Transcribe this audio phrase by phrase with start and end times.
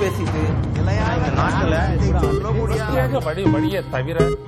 [0.00, 0.42] பேசிட்டு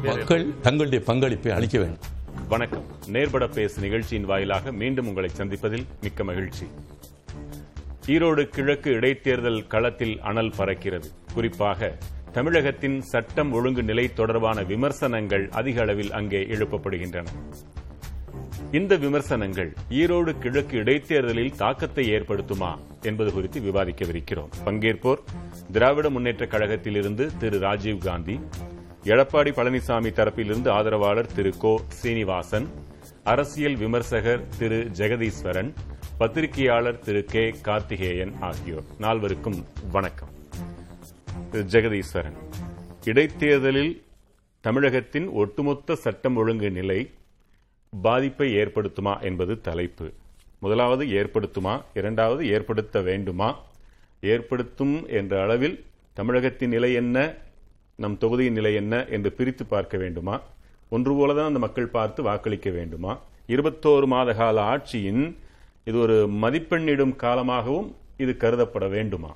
[0.05, 2.09] மக்கள் தங்களுடைய பங்களிப்பை அளிக்க வேண்டும்.
[2.49, 2.85] வணக்கம்.
[3.07, 6.67] நேர்பட பேசு நிகழ்ச்சியின் வாயிலாக மீண்டும் உங்களை சந்திப்பதில் மிக்க மகிழ்ச்சி.
[8.07, 11.09] ஈரோடு கிழக்கு இடைத்தேர்தல் களத்தில் அனல் பறக்கிறது.
[11.35, 11.97] குறிப்பாக
[12.33, 17.27] தமிழகத்தின் சட்டம் ஒழுங்கு நிலை தொடர்பான விமர்சனங்கள் அதிக அளவில் அங்கே எழுப்பப்படுகின்றன.
[18.73, 24.49] இந்த விமர்சனங்கள் ஈரோடு கிழக்கு இடைத்தேர்தலில் தாக்கத்தை ஏற்படுத்துமா என்பது குறித்து விவாதிக்கவிருக்கிறோம்.
[24.65, 25.19] பங்கேற்போர்
[25.73, 27.59] திராவிட முன்னேற்ற கழகத்திலிருந்து திரு.
[27.59, 28.41] ராஜீவ் காந்தி
[29.05, 31.57] எடப்பாடி பழனிசாமி தரப்பிலிருந்து ஆதரவாளர் திரு.
[31.57, 31.81] கோ.
[31.89, 32.69] சீனிவாசன்
[33.25, 34.91] அரசியல் விமர்சகர் திரு.
[34.93, 35.75] ஜெகதீஸ்வரன்
[36.19, 37.25] பத்திரிகையாளர் திரு.
[37.25, 37.55] கே.
[37.63, 38.85] கார்த்திகேயன் ஆகியோர்.
[39.01, 40.29] நால்வருக்கும் வணக்கம்.
[41.51, 41.65] திரு.
[41.65, 42.37] ஜெகதீஸ்வரன்
[43.05, 44.03] இடைத்தேர்தலில்
[44.61, 47.11] தமிழகத்தின் ஒட்டுமொத்த சட்டம் ஒழுங்கு நிலை
[47.93, 50.07] பாதிப்பை ஏற்படுத்துமா என்பது தலைப்பு.
[50.63, 51.83] முதலாவது ஏற்படுத்துமா?
[51.95, 53.49] இரண்டாவது ஏற்படுத்த வேண்டுமா?
[54.23, 55.77] ஏற்படுத்தும் என்ற அளவில்
[56.17, 57.17] தமிழகத்தின் நிலை என்ன?
[57.99, 59.07] நம் தொகுதியின் நிலை என்ன?
[59.09, 60.35] என்று பிரித்து பார்க்க வேண்டுமா?
[60.93, 63.13] ஒன்று போலதான் அந்த மக்கள் பார்த்து வாக்களிக்க வேண்டுமா?
[63.49, 65.23] இருபத்தோரு மாத கால ஆட்சியின்
[65.87, 69.31] இது ஒரு மதிப்பெண்ணிடும் காலமாகவும் இது கருதப்பட வேண்டுமா?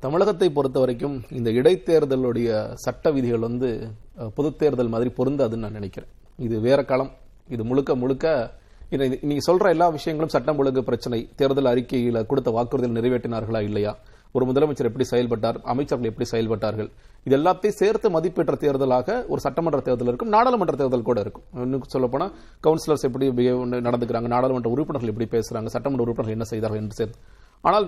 [0.00, 3.68] தமிழகத்தை பொறுத்த வரைக்கும் இந்த இடைத்தேர்தலுடைய சட்ட விதிகள் வந்து
[4.18, 6.10] அஹ், தேர்தல் மாதிரி பொருந்தாதுன்னு நான் நினைக்கிறேன்.
[6.38, 7.10] இது வேற காலம்
[7.54, 8.26] இது முழுக்க முழுக்க
[9.28, 13.92] நீங்க சொல்ற எல்லா விஷயங்களும் சட்டம் ஒழுங்கு பிரச்சனை தேர்தல் அறிக்கையில கொடுத்த வாக்குறுதிகள் நிறைவேற்றினார்களா இல்லையா?
[14.36, 15.58] ஒரு முதலமைச்சர் எப்படி செயல்பட்டார்?
[15.72, 16.88] அமைச்சர்கள் எப்படி செயல்பட்டார்கள்?
[17.26, 21.44] இது எல்லாத்தையும் சேர்த்து மதிப்பெற்ற தேர்தலாக ஒரு சட்டமன்ற தேர்தல் இருக்கும் நாடாளுமன்ற தேர்தல் கூட இருக்கும்.
[21.64, 22.26] இன்னும் சொல்ல போனா
[22.66, 23.26] கவுன்சிலர்ஸ் எப்படி
[23.88, 27.18] நடந்துக்கிறாங்க நாடாளுமன்ற உறுப்பினர்கள் எப்படி பேசுறாங்க சட்டமன்ற உறுப்பினர்கள் என்ன செய்தார்கள் என்று சேர்த்து.
[27.68, 27.86] ஆனால்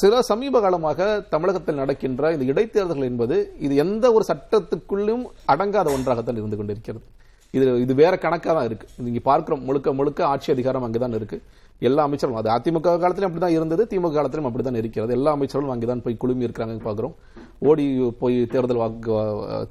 [0.00, 3.36] சில சமீப காலமாக தமிழகத்தில் நடக்கின்ற இந்த இடைத்தேர்தல்கள் என்பது
[3.66, 7.04] இது எந்த ஒரு சட்டத்துக்குள்ளும் அடங்காத ஒன்றாகத்தான் இருந்து கொண்டிருக்கிறது.
[7.56, 8.86] இது இது வேற கணக்கா தான் இருக்கு.
[9.06, 11.38] நீங்க பார்க்கிறோம் முழுக்க முழுக்க ஆட்சி அதிகாரம் அங்கேதான் இருக்கு.
[11.88, 15.12] எல்லா அமைச்சர்களும் அது அதிமுக காலத்திலும் அப்படிதான் இருந்தது திமுக காலத்திலும் அப்படிதான் இருக்கிறது.
[15.16, 17.14] எல்லா அமைச்சர்களும் அங்கேதான் போய் குழுமி இருக்கிறாங்க பார்க்கிறோம்.
[17.68, 17.84] ஓடி
[18.20, 19.12] போய் தேர்தல் வாக்கு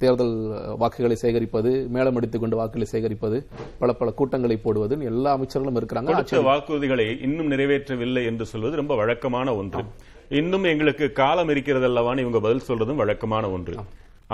[0.02, 0.34] தேர்தல்
[0.82, 3.38] வாக்குகளை சேகரிப்பது மேளம் அடித்துக் கொண்டு வாக்குகளை சேகரிப்பது
[3.80, 6.16] பல பல கூட்டங்களை போடுவதுன்னு எல்லா அமைச்சர்களும் இருக்கிறாங்க.
[6.50, 9.82] வாக்குறுதிகளை இன்னும் நிறைவேற்றவில்லை என்று சொல்வது ரொம்ப வழக்கமான ஒன்று.
[10.40, 13.74] இன்னும் எங்களுக்கு காலம் இருக்கிறது அல்லவான்னு இவங்க பதில் சொல்றதும் வழக்கமான ஒன்று.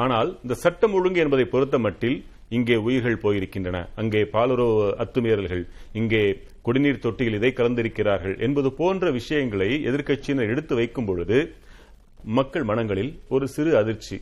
[0.02, 2.18] ஆனால் இந்த சட்டம் ஒழுங்கு என்பதை பொறுத்த மட்டில்
[2.56, 3.78] இங்கே உயிர்கள் போயிருக்கின்றன.
[4.00, 5.64] அங்கே பாலுறவு அத்துமீறல்கள்
[6.00, 6.22] இங்கே
[6.66, 11.38] குடிநீர் தொட்டியில் இதை கலந்திருக்கிறார்கள் என்பது போன்ற விஷயங்களை எதிர்க்கட்சியினர் எடுத்து வைக்கும் பொழுது
[12.38, 14.18] மக்கள் மனங்களில் ஒரு சிறு அதிர்ச்சி.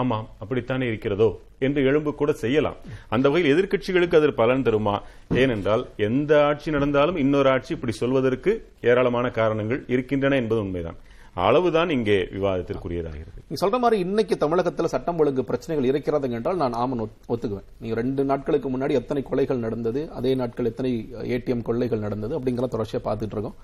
[0.00, 1.28] ஆமாம் அப்படித்தானே இருக்கிறதோ
[1.66, 2.78] என்று எழும்பு கூட செய்யலாம்.
[3.14, 4.94] அந்த வகையில் எதிர்க்கட்சிகளுக்கு அது பலன் தருமா?
[5.42, 8.52] ஏனென்றால் எந்த ஆட்சி நடந்தாலும் இன்னொரு ஆட்சி இப்படி சொல்வதற்கு
[8.90, 10.98] ஏராளமான காரணங்கள் இருக்கின்றன என்பது உண்மைதான்.
[11.34, 13.38] அளவுதான் இங்கே விவாதத்திற்குரியதாகிறது.
[13.46, 17.02] நீங்க சொல்ற மாதிரி இன்னைக்கு தமிழகத்துல சட்டம் ஒழுங்கு பிரச்சனைகள் இருக்கிறது என்றால் நான் ஆமன்
[17.34, 17.66] ஒத்துக்குவேன்.
[17.80, 20.92] நீங்க ரெண்டு நாட்களுக்கு முன்னாடி எத்தனை கொலைகள் நடந்தது அதே நாட்கள் எத்தனை
[21.36, 23.56] ஏடிஎம் கொள்ளைகள் நடந்தது அப்படிங்கிற தொடர்ச்சியா பார்த்துட்டு இருக்கோம்.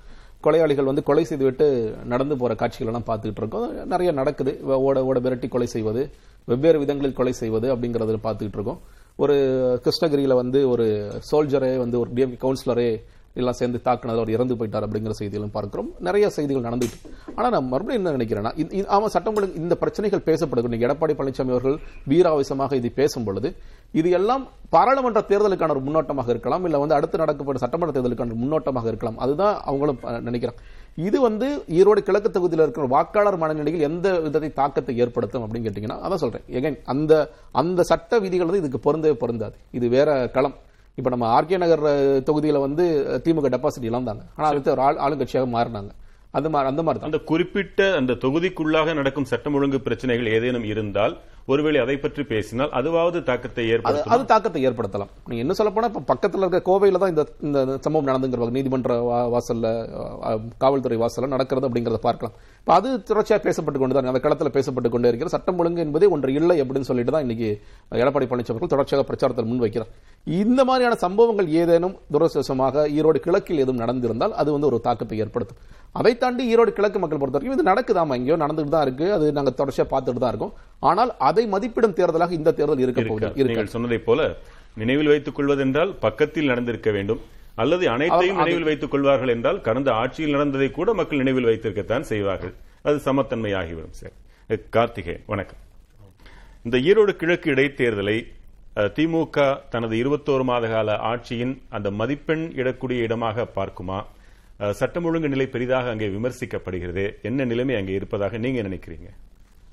[0.44, 1.66] கொலையாளிகள் வந்து கொலை செய்துவிட்டு
[2.12, 3.69] நடந்து போற காட்சிகள் எல்லாம் பார்த்துட்டு இருக்கோம்.
[3.92, 4.52] நிறைய நடக்குது.
[4.88, 6.02] ஓட ஓட விரட்டி கொலை செய்வது
[6.48, 8.81] வெவ்வேறு விதங்களில் கொலை செய்வது அப்படிங்கறத பார்த்துட்டு இருக்கோம்.
[9.16, 9.37] ஒரு
[9.84, 10.87] கிருஷ்ணகிரியில வந்து ஒரு
[11.31, 12.91] சோல்ஜரே வந்து ஒரு டிஎம் கவுன்சிலரே
[13.38, 15.91] எல்லாம் சேர்ந்து தாக்குனது அவர் இறந்து போயிட்டார் அப்படிங்கிற செய்திகளும் பார்க்கிறோம்.
[16.06, 16.96] நிறைய செய்திகள் நடந்துட்டு.
[17.36, 18.52] ஆனால் நான் மறுபடியும் என்ன நினைக்கிறேன்னா
[18.96, 20.80] ஆமாம் சட்டம் ஒழுங்கு இந்த பிரச்சனைகள் பேசப்படுது.
[20.86, 21.76] எடப்பாடி பழனிசாமி அவர்கள்
[22.12, 23.50] வீராவேசமாக இது பேசும் பொழுது
[24.00, 24.42] இது எல்லாம்
[24.74, 29.19] பாராளுமன்ற தேர்தலுக்கான ஒரு முன்னோட்டமாக இருக்கலாம் இல்லை வந்து அடுத்து நடக்கப்படும் சட்டமன்ற தேர்தலுக்கான ஒரு முன்னோட்டமாக இருக்கலாம்.
[29.24, 30.60] அதுதான் அவங்களும் நினைக்கிறாங்க.
[31.08, 31.48] இது வந்து
[31.78, 36.46] ஈரோடு கிழக்கு தொகுதியில் இருக்கிற வாக்காளர் மனநிலையில் எந்த விதத்தை தாக்கத்தை ஏற்படுத்தும் அப்படின்னு கேட்டீங்கன்னா அதான் சொல்றேன்.
[36.58, 37.12] எகைன் அந்த
[37.62, 39.56] அந்த சட்ட விதிகள் வந்து இதுக்கு பொருந்தவே பொருந்தாது.
[39.78, 40.56] இது வேற களம்.
[40.98, 41.84] இப்ப நம்ம ஆர்கே நகர்
[42.28, 42.84] தொகுதியில வந்து
[43.24, 44.22] திமுக டெபாசிட் இழந்தாங்க.
[44.36, 45.90] ஆனா அடுத்து ஒரு ஆள் ஆளுங்கட்சியாக மாறினாங்க.
[46.38, 51.14] அந்த மாதிரி அந்த மாதிரி தான் அந்த குறிப்பிட்ட அந்த தொகுதிக்குள்ளாக நடக்கும் சட்டம் ஒழுங்கு பிரச்சனைகள் ஏதேனும் இருந்தால்
[51.52, 54.12] ஒருவேளை அதை பற்றி பேசினால் அதுவாவது தாக்கத்தை ஏற்படுத்தும்?
[54.14, 55.10] அது தாக்கத்தை ஏற்படுத்தலாம்.
[55.28, 58.98] நீங்க என்ன சொல்ல போனா இப்ப பக்கத்துல இருக்க கோவையில தான் இந்த இந்த சம்பவம் நடந்துங்கிற நீதிமன்ற
[59.34, 59.72] வாசல்ல
[60.64, 62.36] காவல்துறை வாசல்ல நடக்கிறது அப்படிங்கறத பார்க்கலாம்.
[62.60, 66.34] இப்ப அது தொடர்ச்சியா பேசப்பட்டு கொண்டு தான் அந்த களத்துல பேசப்பட்டு கொண்டே இருக்கிற சட்டம் ஒழுங்கு என்பதே ஒன்று
[66.41, 67.48] இல்லை அப்படின்னு சொல்லிட்டு தான் இன்னைக்கு
[68.03, 69.91] எடப்பாடி பழனிசாமி அவர்கள் தொடர்ச்சியாக பிரச்சாரத்தில் முன்வைக்கிறார்
[70.43, 75.60] இந்த மாதிரியான சம்பவங்கள் ஏதேனும் துரதிருஷ்டமாக ஈரோடு கிழக்கில் எதுவும் நடந்திருந்தால் அது வந்து ஒரு தாக்கத்தை ஏற்படுத்தும்.
[75.99, 79.06] அதை தாண்டி ஈரோடு கிழக்கு மக்கள் பொறுத்த வரைக்கும் இது நடக்குதாமா எங்கேயோ நடந்துட்டு தான் இருக்கு.
[79.17, 80.55] அது நாங்க தொடர்ச்சியா பார்த்துட்டு தான் இருக்கோம்.
[80.90, 84.31] ஆனால் அதை மதிப்பிடும் தேர்தலாக இந்த தேர்தல் இருக்க போகுது நீங்கள் சொன்னதைப் போல
[84.82, 87.23] நினைவில் வைத்துக் கொள்வதென்றால் பக்கத்தில் நடந்திருக்க வேண்டும்.
[87.58, 92.55] அல்லது அனைத்தையும் நினைவில் வைத்துக் கொள்வார்கள் என்றால் கடந்த ஆட்சியில் நடந்ததை கூட மக்கள் நினைவில் வைத்திருக்கத்தான் செய்வார்கள்.
[92.85, 94.14] அது சமத்தன்மை ஆகிவிடும் சார்.
[94.50, 95.61] அஹ், கார்த்திகே வணக்கம்.
[96.64, 98.19] இந்த ஈரோடு கிழக்கு இடைத்தேர்தலை
[98.76, 99.37] அஹ், திமுக
[99.69, 103.99] தனது இருபத்தோரு மாத கால ஆட்சியின் அந்த மதிப்பெண் இடக்கூடிய இடமாக பார்க்குமா?
[104.75, 107.05] சட்டம் ஒழுங்கு நிலை பெரிதாக அங்கே விமர்சிக்கப்படுகிறது.
[107.23, 109.08] என்ன நிலைமை அங்கே இருப்பதாக நீங்க நினைக்கிறீங்க?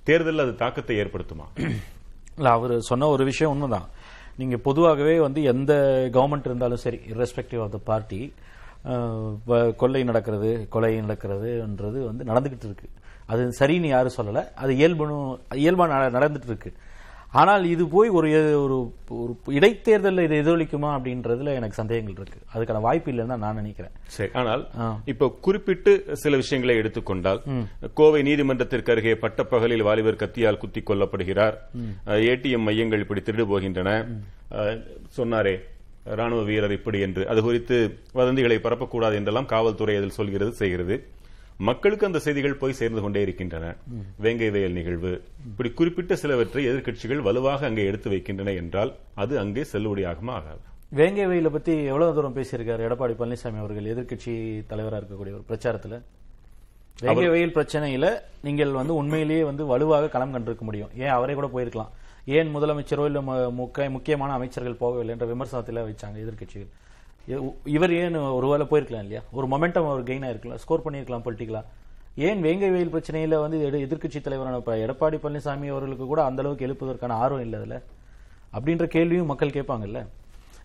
[0.04, 1.48] தேர்தலில் அது தாக்கத்தை ஏற்படுத்துமா?
[2.38, 3.88] இல்ல அவர் சொன்ன ஒரு விஷயம் உண்மைதான்.
[4.38, 8.34] நீங்கள் பொதுவாகவே வந்து எந்த கவர்மெண்ட் இருந்தாலும் சரி irrespective ஆஃப் த பார்ட்டி
[9.78, 12.90] கொள்ளை நடக்கிறது கொலை நடக்கிறதுன்றது வந்து நடந்துகிட்டு இருக்கு.
[13.26, 14.54] அது சரின்னு யாரும் சொல்லலை.
[14.56, 16.74] அது இயல்புன்னு இயல்பாக நட- நடந்துட்டு இருக்கு.
[17.40, 18.30] ஆனால் இது போய் ஒரு
[18.64, 18.76] ஒரு
[19.24, 22.40] ஒரு இடைத்தேர்தலில் இது எதிரொலிக்குமா அப்படின்றதுல எனக்கு சந்தேகங்கள் இருக்கு.
[22.54, 23.94] அதுக்கான வாய்ப்பு இல்லைன்னு தான் நான் நினைக்கிறேன்.
[24.18, 24.64] சரி ஆனால்.
[25.14, 25.94] இப்ப குறிப்பிட்டு
[26.24, 27.42] சில விஷயங்களை எடுத்துக்கொண்டால்
[27.94, 31.58] கோவை நீதிமன்றத்திற்கு அருகே பட்டப்பகலில் வாலிபர் கத்தியால் குத்தி கொல்லப்படுகிறார்.
[32.32, 33.92] ஏடிஎம் மையங்கள் இப்படி திருடு போகின்றன.
[35.20, 35.56] சொன்னாரே
[36.20, 37.24] ராணுவ வீரர் இப்படி என்று.
[37.32, 37.78] அது குறித்து
[38.20, 40.96] வதந்திகளை பரப்பக்கூடாது என்றெல்லாம் காவல்துறை அதில் சொல்கிறது செய்கிறது.
[41.58, 43.76] மக்களுக்கு அந்த செய்திகள் போய் சேர்ந்து கொண்டே இருக்கின்றன.
[44.18, 45.24] வேங்கை வயல் நிகழ்வு.
[45.46, 50.58] இப்படி குறிப்பிட்ட சிலவற்றை எதிர்க்கட்சிகள் வலுவாக அங்கே எடுத்து வைக்கின்றன என்றால் அது அங்கே செல்லுபடியாகுமா ஆகாது.
[50.90, 56.02] வேங்கை வெயில பத்தி எவ்வளவு தூரம் பேசியிருக்காரு எடப்பாடி பழனிசாமி அவர்கள் எதிர்க்கட்சி தலைவரா இருக்கக்கூடிய ஒரு பிரச்சாரத்துல?
[57.00, 60.90] வேங்கை வெயில் பிரச்சனையில நீங்கள் வந்து உண்மையிலேயே வந்து வலுவாக களம் கண்டிருக்க முடியும்.
[60.98, 61.90] ஏன் அவரே கூட போயிருக்கலாம்?
[62.26, 63.22] ஏன் முதலமைச்சரோ இல்ல
[63.90, 66.46] முக்கியமான அமைச்சர்கள் போகவில்லை என்ற விமர்சனத்துல வச்சாங்க எதிர்க்கட்சிகள்.
[66.56, 66.68] இ-
[67.76, 69.22] இவர் ஏன் ஒருவேளை போயிருக்கலாம் இல்லையா?
[69.38, 71.62] ஒரு மொமெண்டம் அவர் கெயின் ஆயிருக்கலாம் ஸ்கோர் பண்ணியிருக்கலாம் பொலிட்டிக்கலா
[72.28, 73.58] ஏன் வேங்கை வெயில் பிரச்சனையில வந்து
[73.88, 77.76] எதிர்க்கட்சி தலைவரான எடப்பாடி பழனிசாமி அவர்களுக்கு கூட அந்த அளவுக்கு எழுப்புவதற்கான ஆர்வம் இல்லை அதுல?
[78.56, 80.00] அப்படின்ற கேள்வியும் மக்கள் கேட்பாங்கல்ல.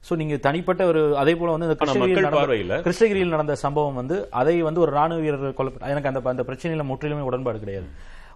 [0.06, 4.92] சோ நீங்க தனிப்பட்ட ஒரு அதே போல வந்து கிருஷ்ணகிரியில் கிருஷ்ணகிரியில் நடந்த சம்பவம் வந்து அதை வந்து ஒரு
[4.98, 5.44] ராணுவ வீரர்
[5.92, 7.88] எனக்கு அந்த அந்த பிரச்சனையில முற்றிலுமே உடன்பாடு கிடையாது.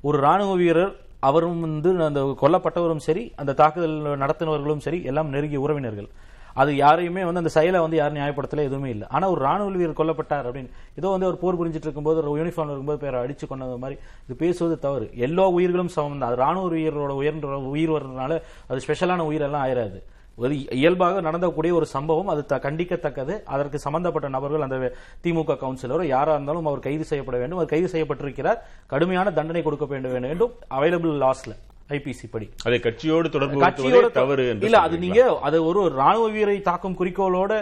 [0.08, 0.92] ஒரு ராணுவ வீரர்
[1.28, 6.08] அவரும் வந்து அந்த கொல்லப்பட்டவரும் சரி அந்த தாக்குதல் நடத்தினவர்களும் சரி எல்லாம் நெருங்கிய உறவினர்கள்.
[6.56, 9.08] அது யாரையுமே வந்து அந்த செயலை வந்து யாரும் நியாயப்படுத்தல எதுவுமே இல்லை.
[9.10, 12.98] ஆனா ஒரு ராணுவ வீரர் கொல்லப்பட்டார் அப்படின்னு ஏதோ வந்து ஒரு போர் புரிஞ்சிட்டு இருக்கும்போது ஒரு யூனிஃபார்ம் இருக்கும்போது
[12.98, 15.10] பேரை அடிச்சு கொண்டது மாதிரி இது பேசுவது தவறு.
[15.14, 16.28] எல்லா உயிர்களும் சமம் தான்.
[16.28, 20.02] அது ராணுவ வீரரோட உயர்ந்த உயிர் வர்றதுனால அது ஸ்பெஷலான உயிரெல்லாம் ஆயிராது.
[20.34, 23.42] ஒரு இயல்பாக நடந்தக்கூடிய ஒரு சம்பவம் அது த- கண்டிக்கத்தக்கது.
[23.42, 24.92] அதற்கு சம்பந்தப்பட்ட நபர்கள் அந்த
[25.22, 27.58] திமுக கவுன்சிலரோ யாரா இருந்தாலும் அவர் கைது செய்யப்பட வேண்டும்.
[27.58, 28.58] அவர் கைது செய்யப்பட்டிருக்கிறார்.
[28.86, 30.20] கடுமையான தண்டனை கொடுக்க வேண்டும்.
[30.20, 30.52] வேண்டும்.
[30.70, 31.56] அவைலபிள் லாஸ்ல
[31.90, 32.46] ஐபிசி படி.
[32.64, 34.96] அதை கட்சியோடு தொடர்பு கட்சியோட தவறு இல்ல அது?
[34.98, 37.52] நீங்க அது ஒரு ராணுவ வீரை தாக்கும் குறிக்கோளோட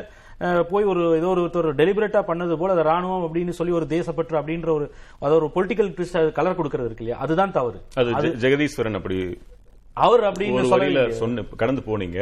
[0.69, 4.71] போய் ஒரு ஏதோ ஒரு ஒரு டெலிபரேட்டா பண்ணது போல அது ராணுவம் அப்படின்னு சொல்லி ஒரு தேசப்பற்று அப்படின்ற
[4.71, 4.87] ஒரு
[5.21, 5.91] அது ஒரு பொலிட்டிக்கல்
[6.33, 7.19] கலர் கொடுக்கறது இருக்கு இல்லையா?
[7.21, 7.79] அதுதான் தவறு.
[8.01, 9.19] அது ஜெகதீஸ்வரன் அப்படி
[9.97, 12.19] அவர் அப்படின்னு ஒரு வழியில சொன்ன கடந்து போனீங்க.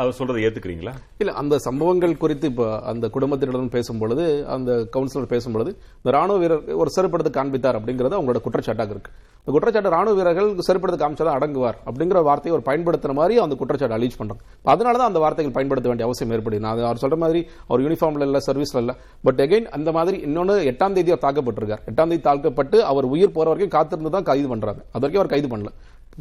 [0.00, 0.92] அவர் சொல்றதை ஏத்துக்கிறீங்களா?
[1.22, 4.24] இல்ல அந்த சம்பவங்கள் குறித்து இப்ப அந்த குடும்பத்தினருடன் பேசும் பொழுது
[4.54, 9.12] அந்த கவுன்சிலர் பேசும் பொழுது இந்த ராணுவ வீரர் ஒரு செருப்படுத்து காண்பித்தார் அப்படிங்கறது அவங்களோட குற்றச்சாட்டாக இருக்கு.
[9.40, 14.18] இந்த குற்றச்சாட்டு ராணுவ வீரர்கள் செருப்படுத்து காமிச்சாதான் அடங்குவார் அப்படிங்கிற வார்த்தையை அவர் பயன்படுத்துற மாதிரி அந்த குற்றச்சாட்டு அலீஜ்
[14.20, 14.42] பண்றாங்க.
[14.58, 16.64] இப்ப அதனாலதான் அந்த வார்த்தைகள் பயன்படுத்த வேண்டிய அவசியம் ஏற்படுது.
[16.66, 18.94] நான் அவர் சொல்ற மாதிரி அவர் யூனிஃபார்ம்ல இல்ல சர்வீஸ்ல இல்ல.
[19.28, 21.84] பட் அகைன் அந்த மாதிரி இன்னொன்னு எட்டாம் தேதி அவர் தாக்கப்பட்டிருக்கார்.
[21.92, 24.82] எட்டாம் தேதி தாக்கப்பட்டு அவர் உயிர் போற வரைக்கும் காத்திருந்து தான் கைது பண்றாங்க.
[24.94, 25.72] அது வரைக்கும் அவர் கைது பண்ணல.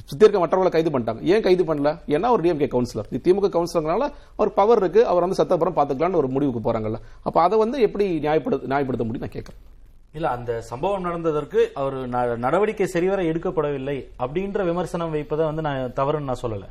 [0.06, 1.22] சுத்தி இருக்க கைது பண்ணிட்டாங்க.
[1.22, 2.00] ஏன் கைது பண்ணல?
[2.08, 6.72] ஏன்னா ஒரு டிஎம்கே கவுன்சிலர் திமுக கவுன்சிலர்னால அவர் பவர் இருக்கு அவர் வந்து சத்தப்புறம் பாத்துக்கலாம்னு ஒரு முடிவுக்கு
[6.72, 6.96] போறாங்கல்ல.
[7.24, 9.78] அப்ப அதை வந்து எப்படி நியாயப்படுத்த நியாயப்படுத்த முடியும் நான் கேட்கறேன்
[10.14, 16.24] இல்ல அந்த சம்பவம் நடந்ததற்கு அவர் ந- நடவடிக்கை சரிவர எடுக்கப்படவில்லை அப்படின்ற விமர்சனம் வைப்பதை வந்து நான் தவறுன்னு
[16.24, 16.70] நான் சொல்லலை.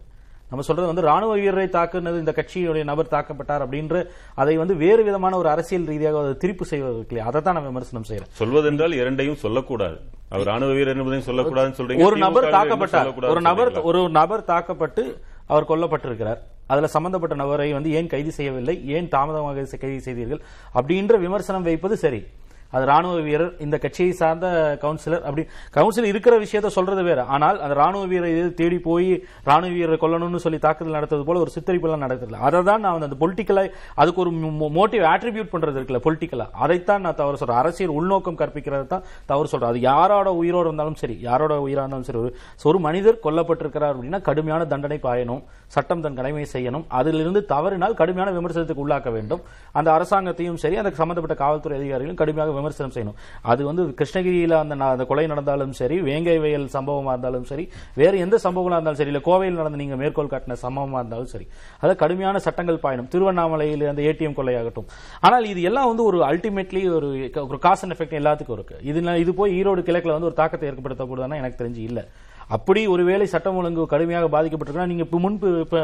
[0.51, 3.97] நம்ம சொல்றது வந்து ராணுவ வீரரை தாக்குனது இந்த கட்சியுடைய நபர் தாக்கப்பட்டார் அப்படின்ற
[4.43, 7.27] அதை வந்து வேறு விதமான ஒரு அரசியல் ரீதியாக திருப்பு செய்வது இருக்கு இல்லையா?
[7.31, 9.99] அதை தான் நான் விமர்சனம் செய்யறேன் சொல்வதென்றால் இரண்டையும் சொல்லக்கூடாது.
[10.33, 12.07] அவர் ராணுவ வீரர் என்பதையும் சொல்லக்கூடாதுன்னு சொல்றீங்க.
[12.09, 13.11] ஒரு நபர் தாக்கப்பட்டார்.
[13.35, 13.73] ஒரு நபர்?
[13.91, 15.05] ஒரு நபர் தாக்கப்பட்டு
[15.53, 16.41] அவர் கொல்லப்பட்டிருக்கிறார்.
[16.73, 18.75] அதுல சம்பந்தப்பட்ட நபரை வந்து ஏன் கைது செய்யவில்லை?
[18.97, 20.43] ஏன் தாமதமாக கைது செய்தீர்கள்?
[20.79, 22.21] அப்படின்ற விமர்சனம் வைப்பது சரி.
[22.73, 24.47] அது ராணுவ வீரர் இந்த கட்சியை சார்ந்த
[24.85, 25.43] கவுன்சிலர் அப்படி
[25.77, 27.21] கவுன்சிலர் இருக்கிற விஷயத்த சொல்றது வேற.
[27.35, 29.11] ஆனால் அந்த ராணுவ வீரரை இது தேடி போய்
[29.51, 33.19] ராணுவ வீரரை கொல்லணும்னு சொல்லி தாக்குதல் நடத்துறது போல ஒரு சித்தரிப்பெல்லாம் நடக்குது அதை தான் நான் வந்து அந்த
[33.23, 33.65] பொலிட்டிக்கலா
[34.03, 34.33] அதுக்கு ஒரு
[34.79, 37.61] மோட்டிவ் ஆட்ரிபியூட் பண்றது இருக்குல்ல பொலிட்டிக்கலா அதைத்தான் நான் தவறு சொல்றேன்.
[37.63, 39.71] அரசியல் உள்நோக்கம் கற்பிக்கிறது தான் தவறு சொல்றேன்.
[39.73, 42.33] அது யாரோட உயிரோடு இருந்தாலும் சரி யாரோட உயிரா இருந்தாலும் சரி ஒரு
[42.71, 45.43] ஒரு மனிதர் கொல்லப்பட்டிருக்கிறார் அப்படின்னா கடுமையான தண்டனை பாயணும்.
[45.69, 46.85] சட்டம் தன் கடமை செய்யணும்.
[46.89, 49.41] அதிலிருந்து தவறினால் கடுமையான விமர்சனத்துக்கு உள்ளாக்க வேண்டும்.
[49.73, 53.15] அந்த அரசாங்கத்தையும் சரி அந்த சம்பந்தப்பட்ட காவல்துறை அதிகாரிகளும் கடுமையாக விமர்சனம் செய்யணும்.
[53.43, 58.19] அது வந்து கிருஷ்ணகிரியில் அந்த ந- அந்த கொலை நடந்தாலும் சரி வேங்கை வயல் சம்பவமாக இருந்தாலும் சரி வேறு
[58.19, 61.47] எந்த சம்பவங்களாக இருந்தாலும் சரி இல்லை கோவையில் நடந்த நீங்கள் மேற்கோள் காட்டின சம்பவமாக இருந்தாலும் சரி
[61.77, 63.09] அதாவது கடுமையான சட்டங்கள் பாயணும்.
[63.09, 64.87] திருவண்ணாமலையில் அந்த ஏடிஎம் கொள்ளையாகட்டும்.
[65.21, 68.77] ஆனால் இது எல்லாம் வந்து ஒரு அல்டிமேட்லி ஒரு ஒரு காசன் எஃபெக்ட் எல்லாத்துக்கும் இருக்கு.
[68.83, 72.09] இது இது போய் ஈரோடு கிழக்கில் வந்து ஒரு தாக்கத்தை ஏற்படுத்தக்கூடாதுன்னா எனக்கு தெரிஞ்சு இல்லை.
[72.55, 75.83] அப்படி ஒருவேளை சட்டம் ஒழுங்கு கடுமையாக பாதிக்கப்பட்டிருக்கா நீங்க இப்ப முன்பு இப்ப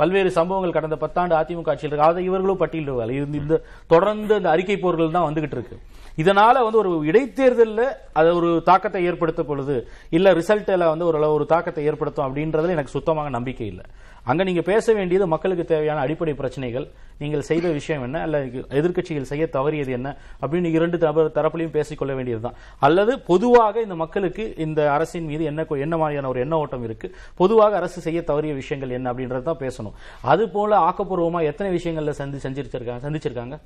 [0.00, 2.08] பல்வேறு சம்பவங்கள் கடந்த பத்தாண்டு அதிமுக ஆட்சியில் இருக்கு.
[2.08, 3.16] அதை இவர்களும் பட்டியலிடுவார்கள்.
[3.20, 3.56] இருந்து இந்த
[3.92, 5.78] தொடர்ந்து இந்த அறிக்கை போர்கள் தான் வந்துகிட்டு இருக்கு.
[6.22, 7.86] இதனால வந்து ஒரு இடைத்தேர்தலில்
[8.20, 9.76] அது ஒரு தாக்கத்தை ஏற்படுத்த பொழுது
[10.18, 13.86] இல்ல ரிசல்ட்ல வந்து ஒரு ஒரு தாக்கத்தை ஏற்படுத்தும் அப்படின்றதுல எனக்கு சுத்தமாக நம்பிக்கை இல்லை.
[14.24, 16.88] அங்க நீங்க பேச வேண்டியது மக்களுக்கு தேவையான அடிப்படை பிரச்சனைகள்.
[17.18, 18.20] நீங்கள் செய்த விஷயம் என்ன?
[18.20, 18.38] அல்ல
[18.78, 20.16] எதிர்க்கட்சிகள் செய்ய தவறியது என்ன?
[20.42, 20.96] அப்படின்னு இரண்டு
[21.36, 22.54] தரப்புலையும் பேசிக்கொள்ள வேண்டியதுதான்.
[22.78, 27.14] அல்லது பொதுவாக இந்த மக்களுக்கு இந்த அரசின் மீது என்ன என்ன மாதிரியான ஒரு எண்ண ஓட்டம் இருக்கு?
[27.34, 29.96] பொதுவாக அரசு செய்ய தவறிய விஷயங்கள் என்ன அப்படின்றது தான் பேசணும்.
[30.22, 33.58] அது போல ஆக்கப்பூர்வமா எத்தனை விஷயங்கள்ல சந்தி செஞ்சிருச்சிருக்காங்க சந்திச்சிருக்காங்க?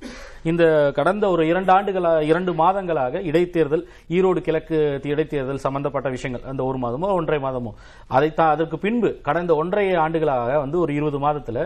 [0.43, 6.49] இந்த கடந்த ஒரு இரண்டு ஆண்டுகளாக இரண்டு மாதங்களாக இடைத்தேர்தல் ஈரோடு கிழக்கு இடைத்தேர்தல் சம்பந்தப்பட்ட விஷயங்கள்.
[6.51, 7.73] அந்த ஒரு மாதமோ ஒன்றரை மாதமோ.
[8.07, 11.59] அதைத்தான் அதற்கு பின்பு கடந்த ஒன்றரை ஆண்டுகளாக காலமாக வந்து ஒரு இருபது மாதத்துல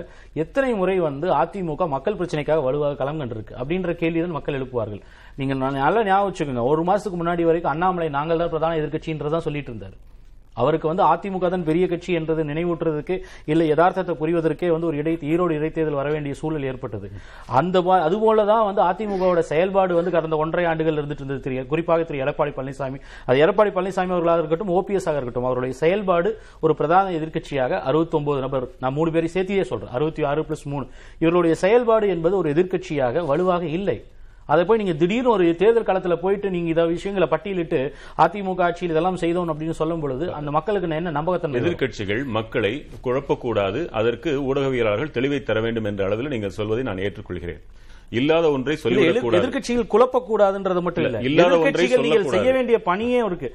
[0.43, 3.53] எத்தனை முறை வந்து அதிமுக மக்கள் பிரச்சனைக்காக வலுவாக களம் கண்டிருக்கு?
[3.61, 5.01] அப்படின்ற கேள்வி தான் மக்கள் எழுப்புவார்கள்.
[5.39, 6.63] நீங்க நல்லா ஞாபகம் வச்சுக்கோங்க.
[6.71, 9.97] ஒரு மாசத்துக்கு முன்னாடி வரைக்கும் அண்ணாமலை நாங்கள் தான் பிரதான எதிர்கட்சின்றதான் சொல்லிட்டு இருந்தாரு.
[10.61, 13.15] அவருக்கு வந்து அதிமுக தான் பெரிய கட்சி என்றது நினைவூட்டுறதுக்கு
[13.51, 17.07] இல்லை யதார்த்தத்தை புரிவதற்கே வந்து ஒரு இடை ஈரோடு இடைத்தேர்தல் வர வேண்டிய சூழல் ஏற்பட்டது.
[17.59, 21.43] அந்த அதுபோல தான் வந்து அதிமுகவோட செயல்பாடு வந்து கடந்த ஒன்றரை ஆண்டுகள் இருந்துட்டு இருந்தது.
[21.47, 22.99] திரு குறிப்பாக திரு எடப்பாடி பழனிசாமி.
[23.29, 26.31] அது எடப்பாடி பழனிசாமி அவர்களாக இருக்கட்டும் ஓபிஎஸ் ஆக இருக்கட்டும் அவருடைய செயல்பாடு
[26.65, 30.85] ஒரு பிரதான எதிர்க்கட்சியாக 69 நபர் நான் மூணு பேரை சேர்த்தியே சொல்றேன் அறுபத்தி ஆறு பிளஸ் மூணு.
[31.23, 33.97] இவர்களுடைய செயல்பாடு என்பது ஒரு எதிர்க்கட்சியாக வலுவாக இல்லை.
[34.49, 37.79] அதை போய் நீங்க திடீர்னு ஒரு தேர்தல் காலத்துல போயிட்டு நீங்க இத விஷயங்களை பட்டியலிட்டு
[38.19, 41.67] அதிமுக ஆட்சியில் இதெல்லாம் செய்தோம் அப்படின்னு சொல்லும் பொழுது அந்த மக்களுக்கு என்ன நம்பகத்தன்மை வரும்?
[41.67, 43.57] எதிர்க்கட்சிகள் மக்களை குழப்பக்கூடாது
[43.95, 47.61] அதற்கு ஊடகவியலாளர்கள் தெளிவை தர வேண்டும் என்ற அளவில் நீங்கள் சொல்வதை நான் ஏற்றுக்கொள்கிறேன்
[48.11, 52.23] இல்லாத ஒன்றை இல்ல, சொல்லிவிடக் எதிர்- கூடாது எதிர்க்கட்சிகள் குழப்பக்கூடாதுன்றது மட்டும் இல்ல இல்லாத ஒன்றை நீங்கள்.
[52.31, 53.49] செய்ய வேண்டிய பணியே இருக்கு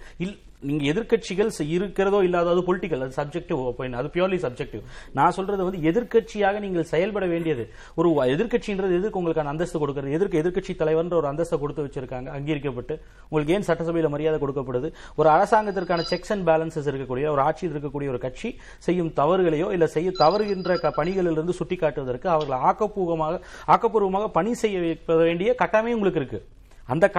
[0.65, 5.65] நீங்கள் நீங்க எதிர்க்கட்சிகள் இருக்கிறதோ இல்லாதோ அது பொலிட்டிக்கல் அது சப்ஜெக்டிவ் ஒப்பீனியன் அது பியூர்லி சப்ஜெக்டிவ் நான் சொல்றது
[5.65, 7.71] வந்து எதிர்க்கட்சியாக நீங்கள் செயல்பட வேண்டியது.
[7.95, 10.19] ஒரு எதிர்கட்சின்றது எதுக்கு உங்களுக்கான அந்தஸ்து கொடுக்குறது?
[10.19, 13.01] எதிர்க்கு எதிர்க்கட்சி தலைவர்ன்ற ஒரு அந்தஸ்தை கொடுத்து வச்சிருக்காங்க அங்கீகரிக்கப்பட்டு.
[13.29, 14.93] உங்களுக்கு ஏன் சட்டசபையில் மரியாதை கொடுக்கப்படுது?
[15.17, 20.11] ஒரு அரசாங்கத்திற்கான செக்ஸ் அண்ட் பேலன்சஸ் இருக்கக்கூடிய ஒரு ஆட்சியில் இருக்கக்கூடிய ஒரு கட்சி செய்யும் தவறுகளையோ இல்ல செய்ய
[20.11, 26.45] தவறுகின்ற க- பணிகளிலிருந்து சுட்டிக்காட்டுவதற்கு அவர்களை ஆக்கப்பூர்வமாக ஆக்கப்பூர்வமாக பணி செய்ய வைக்க வேண்டிய கட்டாயமே உங்களுக்கு இருக்கு.
[26.87, 27.11] அந்த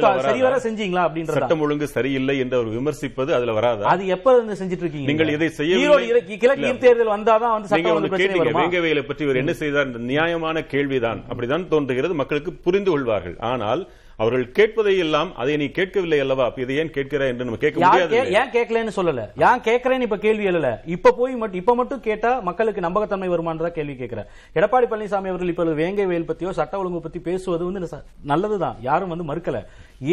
[0.00, 0.20] வராதா?
[0.20, 1.30] சரிவர செஞ்சீங்களா அப்படின்றத?
[1.30, 3.86] சட்டம் ஒழுங்கு சரியில்லை என்று அவர் விமர்சிப்பது அதுல வராதா?
[3.86, 5.06] அது எப்ப இருந்து செஞ்சுட்டு இருக்கீங்க?
[5.06, 6.66] நீங்கள் இதை இரு- கிழக்கு.
[6.66, 8.56] ஈர்த்தேர்தல் வந்தாதான் வந்து சட்டம் ஒழுங்கு கேட்டீங்க.
[8.56, 9.86] வேங்கவேலை பற்றி இவர் என்ன செய்தார்?
[9.86, 11.22] இந்த நியாயமான கேள்விதான்.
[11.28, 12.14] அப்படிதான் தோன்றுகிறது.
[12.14, 13.36] மக்களுக்கு புரிந்து கொள்வார்கள்.
[13.38, 13.88] ஆனால்
[14.22, 16.44] அவர்கள் கேட்பதை எல்லாம் அதை நீ கேட்கவில்லை அல்லவா?
[16.48, 19.22] அப்ப இதை ஏன் கேட்கிறாய் என்று நம்ம கேட்க முடியாது ஏன் கேட்கலன்னு சொல்லல.
[19.48, 20.70] ஏன் கேட்கறேன்னு இப்ப கேள்வி எழல?
[20.96, 25.78] இப்ப போய் மட்டும் இப்ப மட்டும் கேட்டா மக்களுக்கு நம்பகத்தன்மை வருமானதா கேள்வி கேட்கிறேன் எடப்பாடி பழனிசாமி அவர்கள் இப்ப
[25.80, 28.02] வேங்கை வேல் பத்தியோ சட்ட ஒழுங்கு பத்தி பேசுவது வந்து
[28.32, 28.76] நல்லதுதான்.
[28.88, 29.60] யாரும் வந்து மறுக்கல.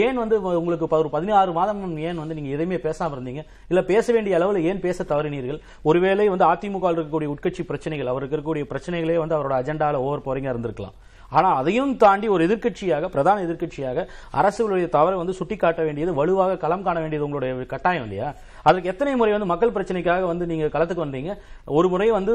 [0.05, 3.43] ஏன் வந்து உங்களுக்கு ஒரு பதினாறு மாதம் ஏன் வந்து நீங்க எதையுமே பேசாம இருந்தீங்க?
[3.71, 5.59] இல்ல பேச வேண்டிய அளவுல ஏன் பேச தவறினீர்கள்?
[5.89, 10.97] ஒருவேளை வந்து அதிமுக இருக்கக்கூடிய உட்கட்சி பிரச்சனைகள் அவருக்கு இருக்கக்கூடிய பிரச்சனைகளே வந்து அவரோட அஜெண்டால ஓவர் போறீங்க இருந்திருக்கலாம்.
[11.29, 16.99] ஆனால் அதையும் தாண்டி ஒரு எதிர்க்கட்சியாக பிரதான எதிர்க்கட்சியாக அரசுகளுடைய தவறை வந்து சுட்டிக்காட்ட வேண்டியது வலுவாக களம் காண
[16.99, 18.33] வேண்டியது உங்களுடைய கட்டாயம் இல்லையா?
[18.63, 21.37] அதுக்கு எத்தனை முறை வந்து மக்கள் பிரச்சனைக்காக வந்து நீங்க களத்துக்கு வந்தீங்க?
[21.65, 22.33] ஒரு முறை வந்து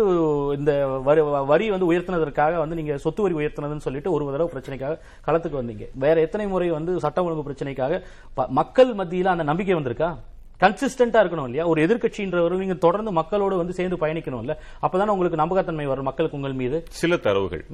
[0.58, 5.62] இந்த வரி வரி வந்து உயர்த்தினதற்காக வந்து நீங்க சொத்து வரி உயர்த்தினதுன்னு சொல்லிட்டு ஒரு தடவை பிரச்சனைக்காக களத்துக்கு
[5.62, 5.88] வந்தீங்க.
[5.94, 8.02] வேற எத்தனை முறை வந்து சட்ட ஒழுங்கு பிரச்சனைக்காக
[8.34, 10.16] ப- மக்கள் மத்தியில அந்த நம்பிக்கை வந்திருக்கா?
[10.64, 11.66] கன்சிஸ்டன்டா இருக்கணும் இல்லையா?
[11.66, 14.54] ஒரு எதிர்க்கட்சின்றவர் நீங்க தொடர்ந்து மக்களோட வந்து சேர்ந்து பயணிக்கணும்ல.
[14.82, 16.84] அப்பதானே உங்களுக்கு நம்பகத்தன்மை வரும் மக்களுக்கு உங்கள் மீது.
[16.90, 17.64] சில தரவுகள்.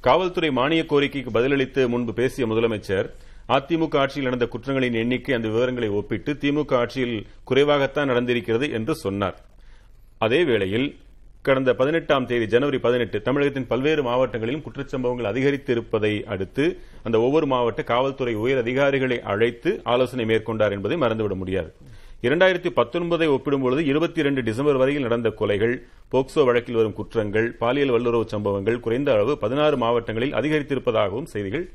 [0.00, 3.08] காவல்துறை மானிய கோரிக்கைக்கு பதிலளித்து முன்பு பேசிய முதலமைச்சர்
[3.48, 9.38] அதிமுக ஆட்சியில் நடந்த குற்றங்களின் எண்ணிக்கை அந்த விவரங்களை ஒப்பிட்டு திமுக ஆட்சியில் குறைவாகத்தான் நடந்திருக்கிறது என்று சொன்னார்.
[10.18, 10.96] அதே வேளையில்
[11.42, 17.82] கடந்த பதினெட்டாம் தேதி ஜனவரி பதினெட்டு தமிழகத்தின் பல்வேறு மாவட்டங்களிலும் குற்றச்சம்பவங்கள் அதிகரித்து இருப்பதை அடுத்து அந்த ஒவ்வொரு மாவட்ட
[17.82, 21.74] காவல்துறை உயர் அதிகாரிகளை அழைத்து ஆலோசனை மேற்கொண்டார் என்பதை மறந்துவிட முடியாது.
[22.22, 25.74] இரண்டாயிரத்தி பத்தொன்பதை ஒப்பிடும்பொழுது இருபத்தி இரண்டு டிசம்பர் வரையில் நடந்த கொலைகள்
[26.12, 31.70] போக்சோ வழக்கில் வரும் குற்றங்கள் பாலியல் வல்லுறவு சம்பவங்கள் குறைந்த அளவு பதினாறு மாவட்டங்களில் அதிகரித்திருப்பதாகவும் செய்திகள்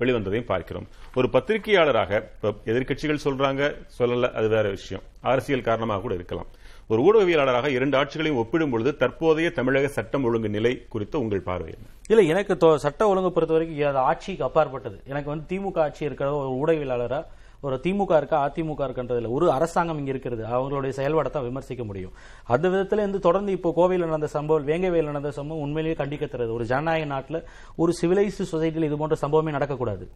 [0.00, 0.86] வெளிவந்ததையும் பார்க்கிறோம்.
[1.14, 5.02] ஒரு பத்திரிகையாளராக எதிர்கட்சிகள் எதிர்க்கட்சிகள் சொல்றாங்க சொல்லல அது வேற விஷயம்.
[5.20, 6.46] அரசியல் காரணமாக கூட இருக்கலாம்.
[6.88, 11.74] ஒரு ஊடகவியலாளராக இரண்டு ஆட்சிகளையும் ஒப்பிடும் பொழுது தற்போதைய தமிழக சட்டம் ஒழுங்கு நிலை குறித்த உங்கள் பார்வை
[12.08, 15.00] இல்ல எனக்கு தொ- சட்ட ஒழுங்கு பொறுத்த வரைக்கும் ஆட்சிக்கு அப்பாற்பட்டது.
[15.06, 17.24] எனக்கு வந்து திமுக ஆட்சி இருக்கிற ஒரு ஊடகவியலாளராக
[17.66, 22.14] ஒரு திமுக இருக்கா அதிமுக இருக்கின்றதுல ஒரு அரசாங்கம் இங்க இருக்கிறது அவங்களுடைய செயல்பாடை தான் விமர்சிக்க முடியும்.
[22.54, 27.10] அந்த விதத்துல இருந்து தொடர்ந்து இப்போ கோவையில் நடந்த சம்பவம் வேங்கவேல் நடந்த சம்பவம் உண்மையிலேயே கண்டிக்கத்துறது ஒரு ஜனநாயக
[27.14, 27.40] நாட்டில்
[27.82, 30.06] ஒரு சிவிலைஸ்டு சொசைட்டியில் இது போன்ற சம்பவமே நடக்கக்கூடாது.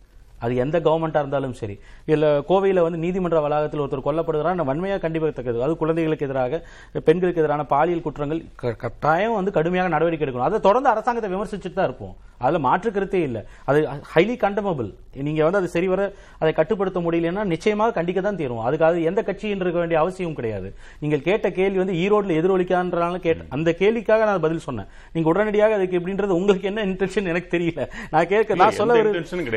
[0.45, 1.77] அது எந்த கவர்மெண்டா இருந்தாலும் சரி.
[2.15, 4.67] இல்ல கோவையில வந்து நீதிமன்ற வளாகத்தில் ஒருத்தர் கொல்லப்படுகிறார்.
[4.71, 6.63] வன்மையா கண்டிக்கத்தக்கது அது குழந்தைகளுக்கு எதிராக
[7.09, 8.43] பெண்களுக்கு எதிரான பாலியல் குற்றங்கள்
[8.85, 10.49] கட்டாயம் வந்து கடுமையாக நடவடிக்கை எடுக்கணும்.
[10.51, 12.17] அதை தொடர்ந்து அரசாங்கத்தை விமர்சிச்சுட்டு தான் இருப்போம்.
[12.45, 13.39] அதுல மாற்று கருத்தே இல்ல.
[13.71, 13.79] அது
[14.13, 14.91] ஹைலி கண்டமபிள்
[15.27, 16.01] நீங்க வந்து அது சரிவர
[16.43, 18.63] அதை கட்டுப்படுத்த முடியலன்னா நிச்சயமாக கண்டிக்க தான் தீரும்.
[18.67, 20.69] அதுக்கு அது எந்த கட்சியின் இருக்க வேண்டிய அவசியம் கிடையாது.
[21.03, 24.89] நீங்கள் கேட்ட கேள்வி வந்து ஈரோட்ல எதிரொலிக்கான்றனால கேட்ட அந்த கேள்விக்காக நான் பதில் சொன்னேன்.
[25.15, 27.85] நீங்க உடனடியாக அதுக்கு எப்படின்றது உங்களுக்கு என்ன இன்டென்ஷன் எனக்கு தெரியல.
[28.15, 28.99] நான் கேட்க நான் சொல்ல.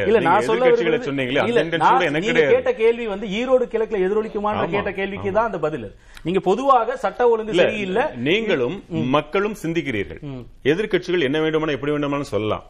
[0.10, 1.44] இல்ல நீங்க நான் சொல்ல விரும்புறது- சொன்னீங்களே,
[2.24, 2.50] எனக்கு.
[2.50, 5.96] கேட்ட கேள்வி வந்து ஈரோடு கிழக்குல எதிரொலிக்குமான்ற ஆமா, கேட்ட கேள்விக்கு தான் அந்த பதில்.
[6.24, 8.04] நீங்க பொதுவாக சட்ட ஒழுங்கு சரியில்லை.
[8.16, 10.46] நீங்களும் மக்களும் சிந்திக்கிறீர்கள்.
[10.64, 12.64] எதிர்க்கட்சிகள் என்ன வேண்டுமானா எப்படி வேண்டுமானாலும் சொல்லலாம்.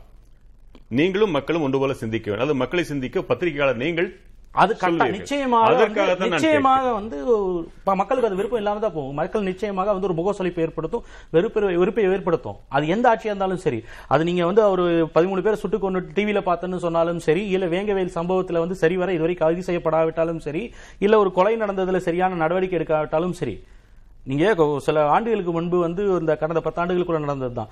[0.88, 2.50] நீங்களும் மக்களும் ஒன்று போல சிந்திக்க வேண்டும்.
[2.50, 4.19] அது மக்களை சிந்திக்க பத்திரிகையாளர் நீங்கள்
[4.53, 4.74] அது.
[5.15, 5.86] நிச்சயமாக
[6.24, 7.17] நிச்சயமாக வந்து
[8.01, 9.15] மக்களுக்கு அது விருப்பம் இல்லாம தான் போகும்.
[9.22, 11.05] மக்கள் நிச்சயமாக வந்து ஒரு முகசொலிப்பை ஏற்படுத்தும்
[11.36, 12.60] வெறுப்பு வெறுப்பை ஏற்படுத்தும்.
[12.75, 13.79] அது எந்த ஆட்சியா இருந்தாலும் சரி.
[14.13, 14.86] அது நீங்க வந்து ஒரு
[15.17, 19.67] பதிமூணு பேரை சுட்டு கொண்டு டிவியில பார்த்தேன்னு சொன்னாலும் சரி இல்ல வேங்கவேல் சம்பவத்துல வந்து சரிவர இதுவரை கைது
[19.69, 20.63] செய்யப்படாவிட்டாலும் சரி
[21.05, 23.55] இல்ல ஒரு கொலை நடந்ததுல சரியான நடவடிக்கை எடுக்காவிட்டாலும் சரி.
[24.29, 24.45] நீங்க
[24.86, 27.72] சில ஆண்டுகளுக்கு முன்பு வந்து இந்த கடந்த பத்தாண்டுகளுக்குள்ள நடந்தது தான்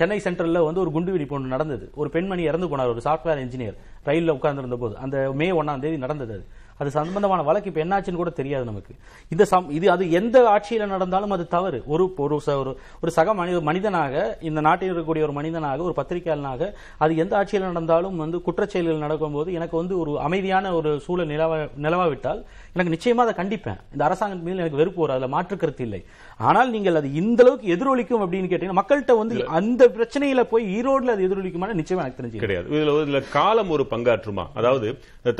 [0.00, 1.84] சென்னை சென்ட்ரல்ல வந்து ஒரு குண்டு வெடிப்பு ஒன்று நடந்தது.
[2.00, 6.32] ஒரு பெண்மணி இறந்து போனார் ஒரு சாஃப்ட்வேர் இன்ஜினியர் ரயிலில் உட்கார்ந்துருந்த போது அந்த மே ஒன்றாம் தேதி நடந்தது
[6.32, 6.46] அது.
[6.78, 8.94] அது சம்பந்தமான வழக்கு இப்போ என்னாச்சுன்னு கூட தெரியாது நமக்கு.
[9.28, 11.82] இந்த சம் இது அது எந்த ஆட்சியில் நடந்தாலும் அது தவறு.
[11.86, 16.72] ஒரு ஒரு ச- ஒரு ஒரு சக மனித மனிதனாக இந்த நாட்டில் இருக்கக்கூடிய ஒரு மனிதனாக ஒரு பத்திரிகையாளனாக
[16.98, 22.44] அது எந்த ஆட்சியில் நடந்தாலும் வந்து குற்றச்செயல்கள் நடக்கும்போது எனக்கு வந்து ஒரு அமைதியான ஒரு சூழல் நிலவ நிலவாவிட்டால்
[22.72, 23.78] எனக்கு நிச்சயமாக அதை கண்டிப்பேன்.
[23.92, 25.16] இந்த அரசாங்கத்தின் மீது எனக்கு வெறுப்பு வரும்.
[25.16, 26.04] அதில் மாற்று கருத்து இல்லை.
[26.40, 31.26] ஆனால் நீங்கள் அது இந்த அளவுக்கு எதிரொலிக்கும் அப்படின்னு கேட்டீங்கன்னா மக்கள்கிட்ட வந்து அந்த பிரச்சனையில போய் ஈரோடுல அது
[31.28, 32.66] எதிரொலிக்குமான நிச்சயமா எனக்கு தெரிஞ்சு கிடையாது.
[32.76, 34.44] இதுல இதுல காலம் ஒரு பங்காற்றுமா?
[34.60, 34.88] அதாவது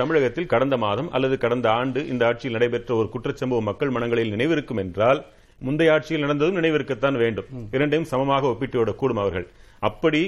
[0.00, 5.20] தமிழகத்தில் கடந்த மாதம் அல்லது கடந்த ஆண்டு இந்த ஆட்சியில் நடைபெற்ற ஒரு குற்றச்சம்பவம் மக்கள் மனங்களில் நினைவிருக்கும் என்றால்
[5.66, 7.46] முந்தைய ஆட்சியில் நடந்ததும் நினைவிருக்கத்தான் வேண்டும்.
[7.76, 9.46] இரண்டையும் சமமாக ஒப்பிட்டு விடக்கூடும் அவர்கள்.
[9.90, 10.22] அப்படி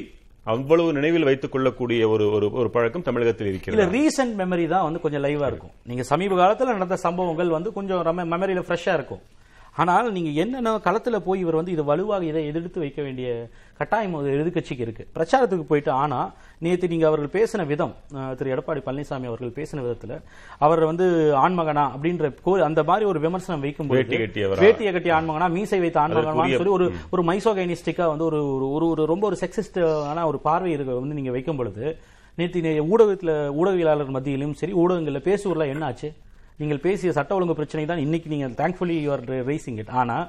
[0.52, 3.88] அவ்வளவு நினைவில் வைத்துக் கொள்ளக்கூடிய ஒரு ஒரு ஒரு பழக்கம் தமிழகத்தில் இருக்கிறது.
[3.96, 5.74] ரீசன்ட் மெமரி தான் வந்து கொஞ்சம் லைவா இருக்கும்.
[5.90, 9.24] நீங்க சமீப காலத்துல நடந்த சம்பவங்கள் வந்து கொஞ்சம் மெமரியில ஃப்ரெஷ்ஷா இருக்கும்.
[9.78, 13.28] ஆனால் நீங்க என்னென்ன களத்துல போய் இவர் வந்து இதை வலுவாக இதை எதிர்த்து வைக்க வேண்டிய
[13.80, 15.04] கட்டாயம் ஒரு எதிர்க்கட்சிக்கு இருக்கு.
[15.14, 16.18] பிரச்சாரத்துக்கு போயிட்டு ஆனா
[16.58, 17.92] நேத்து நீங்க அவர்கள் பேசின விதம்
[18.36, 20.14] திரு எடப்பாடி பழனிசாமி அவர்கள் பேசின விதத்துல
[20.58, 21.06] அவர் வந்து
[21.38, 23.64] ஆண்மகனா அப்படின்ற கோ- அந்த மாதிரி ஒரு விமர்சனம்
[24.20, 24.60] கட்டியவரா?
[24.60, 28.40] வேட்டியை கட்டிய ஆண்மகனா மீசை வைத்த ஆண்மகனான்னு சொல்லி ஒரு ஒரு மைசோகைனிஸ்டிக்கா வந்து ஒரு
[28.72, 31.84] ஒரு- ஒரு ரொம்ப ஒரு செக்ஸிஸ்ட் ஆன ஒரு பார்வை இருக்க வந்து நீங்க வைக்கும் பொழுது
[32.38, 36.08] நேற்று ஊடகத்துல ஊடகவியலாளர் மத்தியிலும் சரி ஊடகங்கள்ல பேசுவதில் என்ன ஆச்சு
[36.60, 40.24] நீங்கள் பேசிய சட்ட ஒழுங்கு பிரச்சனை தான் இன்னைக்கு நீங்கள் தேங்க்ஃபுல்லி யூஆர் ரேசிங் இட் ஆனால்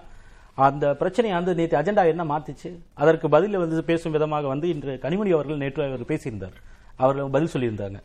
[0.66, 2.70] அந்த பிரச்சனையை வந்து நேற்று அஜெண்டா என்ன மாத்திச்சு?
[3.02, 6.56] அதற்கு பதில் வந்து பேசும் விதமாக வந்து இன்று கனிமொழி அவர்கள் நேற்று அவர் பேசியிருந்தார்.
[7.04, 8.00] அவர்கள் பதில் சொல்லியிருந்தாங்க.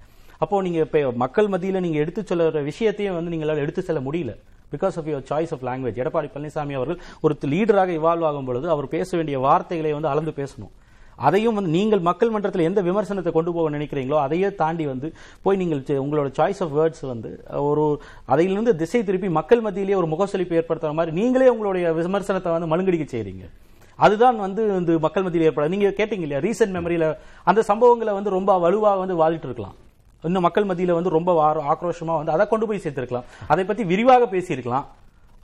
[0.44, 4.34] அப்போ நீங்க இப்போ மக்கள் மத்தியில் நீங்க எடுத்து சொல்லுற விஷயத்தையும் வந்து நீங்களால் எடுத்து செல்ல முடியல.
[4.74, 8.88] Because of your choice of language Edappadi Palaniswami அவர்கள் ஒரு லீடராக இவால்வ் ஆகும் பொழுது அவர்
[8.96, 10.72] பேச வேண்டிய வார்த்தைகளை வந்து அளந்து பேசணும்.
[11.16, 15.78] அதையும் வந்து நீங்கள் மக்கள் மன்றத்தில் எந்த விமர்சனத்தை கொண்டு போக நினைக்கிறீங்களோ அதையே தாண்டி வந்து போய் நீங்கள்
[15.78, 21.20] உங்களோட சாய்ஸ் ஆஃப் வேர்ட்ஸ் வந்து ஒரு அதையிலிருந்து திசை திருப்பி மக்கள் மத்தியிலேயே ஒரு முகசொலிப்பு ஏற்படுத்துற மாதிரி
[21.20, 23.50] நீங்களே உங்களுடைய விமர்சனத்தை வந்து மழுங்கடிக்க செய்றீங்க.
[23.96, 28.58] அதுதான் வந்து இந்த மக்கள் மத்தியில் ஏற்பட நீங்க கேட்டீங்க இல்லையா ரீசெண்ட் மெமரியில அந்த சம்பவங்களை வந்து ரொம்ப
[28.58, 29.74] வலுவாக வந்து வாதிட்டு இருக்கலாம்.
[30.22, 33.22] இன்னும் மக்கள் மத்தியில வந்து ரொம்ப ஆர- ஆக்ரோஷமா வந்து அதை கொண்டு போய் சேர்த்திருக்கலாம்.
[33.46, 34.84] அதை பத்தி விரிவாக பேசியிருக்கலாம்.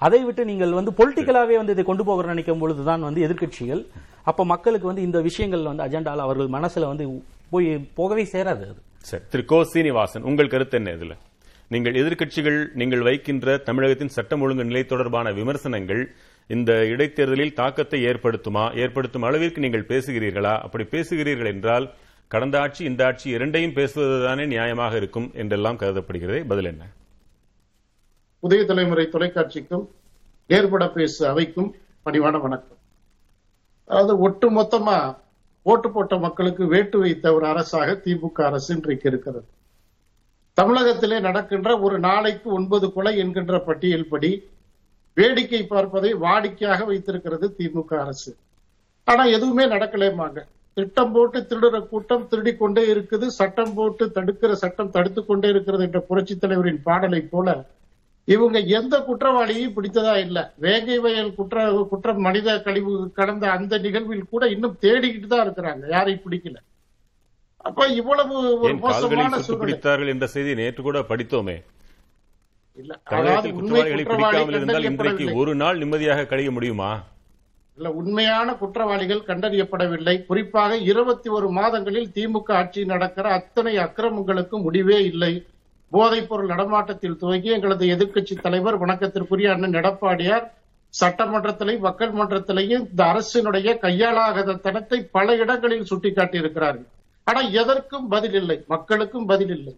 [0.00, 3.82] அதை விட்டு நீங்கள் வந்து பொலிட்டிக்கலாவே வந்து இதை கொண்டு போக நினைக்கும் பொழுதுதான் வந்து எதிர்க்கட்சிகள்
[4.22, 7.04] அப்ப மக்களுக்கு வந்து இந்த விஷயங்கள் வந்து அஜெண்டால அவர்கள் மனசுல வந்து
[7.50, 8.80] போய் போகவே சேராது அது.
[9.04, 9.22] சரி.
[9.32, 11.14] திரு கோ சீனிவாசன் உங்கள் கருத்து என்ன இதுல?
[11.70, 16.02] நீங்கள் எதிர்க்கட்சிகள் நீங்கள் வைக்கின்ற தமிழகத்தின் சட்டம் ஒழுங்கு நிலை தொடர்பான விமர்சனங்கள்
[16.50, 20.54] இந்த இடைத்தேர்தலில் தாக்கத்தை ஏற்படுத்துமா ஏற்படுத்தும் அளவிற்கு நீங்கள் பேசுகிறீர்களா?
[20.58, 21.86] அப்படி பேசுகிறீர்கள் என்றால்
[22.30, 26.40] கடந்த ஆட்சி இந்த ஆட்சி இரண்டையும் பேசுவதுதானே நியாயமாக இருக்கும் என்றெல்லாம் கருதப்படுகிறது.
[26.46, 26.84] பதில் என்ன?
[28.42, 29.82] புதிய தலைமுறை தொலைக்காட்சிக்கும்
[30.50, 31.70] ஏற்பட பேசு அவைக்கும்
[32.04, 32.78] பணிவான வணக்கம்.
[33.90, 34.94] அதாவது ஒட்டு மொத்தமா
[35.66, 39.46] ஓட்டு போட்ட மக்களுக்கு வேட்டு வைத்த ஒரு அரசாக திமுக அரசு இன்றைக்கு இருக்கிறது.
[40.58, 44.30] தமிழகத்திலே நடக்கின்ற ஒரு நாளைக்கு ஒன்பது கொலை என்கின்ற பட்டியல் படி
[45.16, 48.32] வேடிக்கை பார்ப்பதை வாடிக்கையாக வைத்திருக்கிறது திமுக அரசு.
[49.08, 50.40] ஆனா எதுவுமே நடக்கலேமாங்க
[50.76, 56.00] திட்டம் போட்டு திருடுற கூட்டம் திருடி கொண்டே இருக்குது சட்டம் போட்டு தடுக்கிற சட்டம் தடுத்து கொண்டே இருக்கிறது என்ற
[56.08, 57.48] புரட்சி தலைவரின் பாடலை போல
[58.28, 60.38] இவங்க எந்த குற்றவாளியையும் பிடித்ததா இல்ல.
[60.64, 61.56] வேங்கை வயல் குற்ற
[61.92, 65.84] குற்றம் மனித கழிவு கடந்த அந்த நிகழ்வில் கூட இன்னும் தேடிக்கிட்டு தான் இருக்கிறாங்க.
[65.94, 66.58] யாரையும் பிடிக்கல.
[67.68, 71.56] அப்ப இவ்வளவு ஒரு மோசமான பிடித்தார்கள் என்ற செய்தி நேற்று கூட படித்தோமே.
[72.78, 76.90] இல்ல அதாவது தமிழகத்தில் குற்றவாளிகளை குற்றவாளி பிடிக்காமல் இருந்தால் இன்றைக்கு கண்டறியப்படவில்லை ஒரு நாள் நிம்மதியாக கழிய முடியுமா?
[77.78, 80.14] இல்ல உண்மையான குற்றவாளிகள் கண்டறியப்படவில்லை.
[80.26, 85.32] குறிப்பாக இருபத்தி ஒரு மாதங்களில் திமுக ஆட்சி நடக்கிற அத்தனை அக்கிரமங்களுக்கு முடிவே இல்லை.
[85.90, 90.50] போதைப் பொருள் நடமாட்டத்தில் துவங்கி எங்களது எதிர்க்கட்சி தலைவர் வணக்கத்திற்குரிய அண்ணன் எடப்பாடியார்
[91.00, 96.86] சட்டமன்றத்திலையும் மக்கள் மன்றத்திலையும் இந்த அரசினுடைய கையாளாகாத தனத்தை பல இடங்களில் சுட்டிக்காட்டி இருக்கிறார்கள்
[97.24, 98.64] ஆனா எதற்கும் பதில் இல்லை.
[98.68, 99.76] மக்களுக்கும் பதில் இல்லை.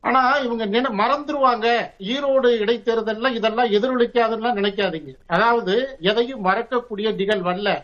[0.00, 1.90] ஆனா இவங்க நினை- மறந்துருவாங்க.
[2.02, 5.16] ஈரோடு இடைத்தேர்தல்ல இதெல்லாம் எதிரொலிக்காதுன்னா நினைக்காதீங்க.
[5.26, 7.82] அதாவது எதையும் மறக்கக்கூடிய நிகழ்வல்ல.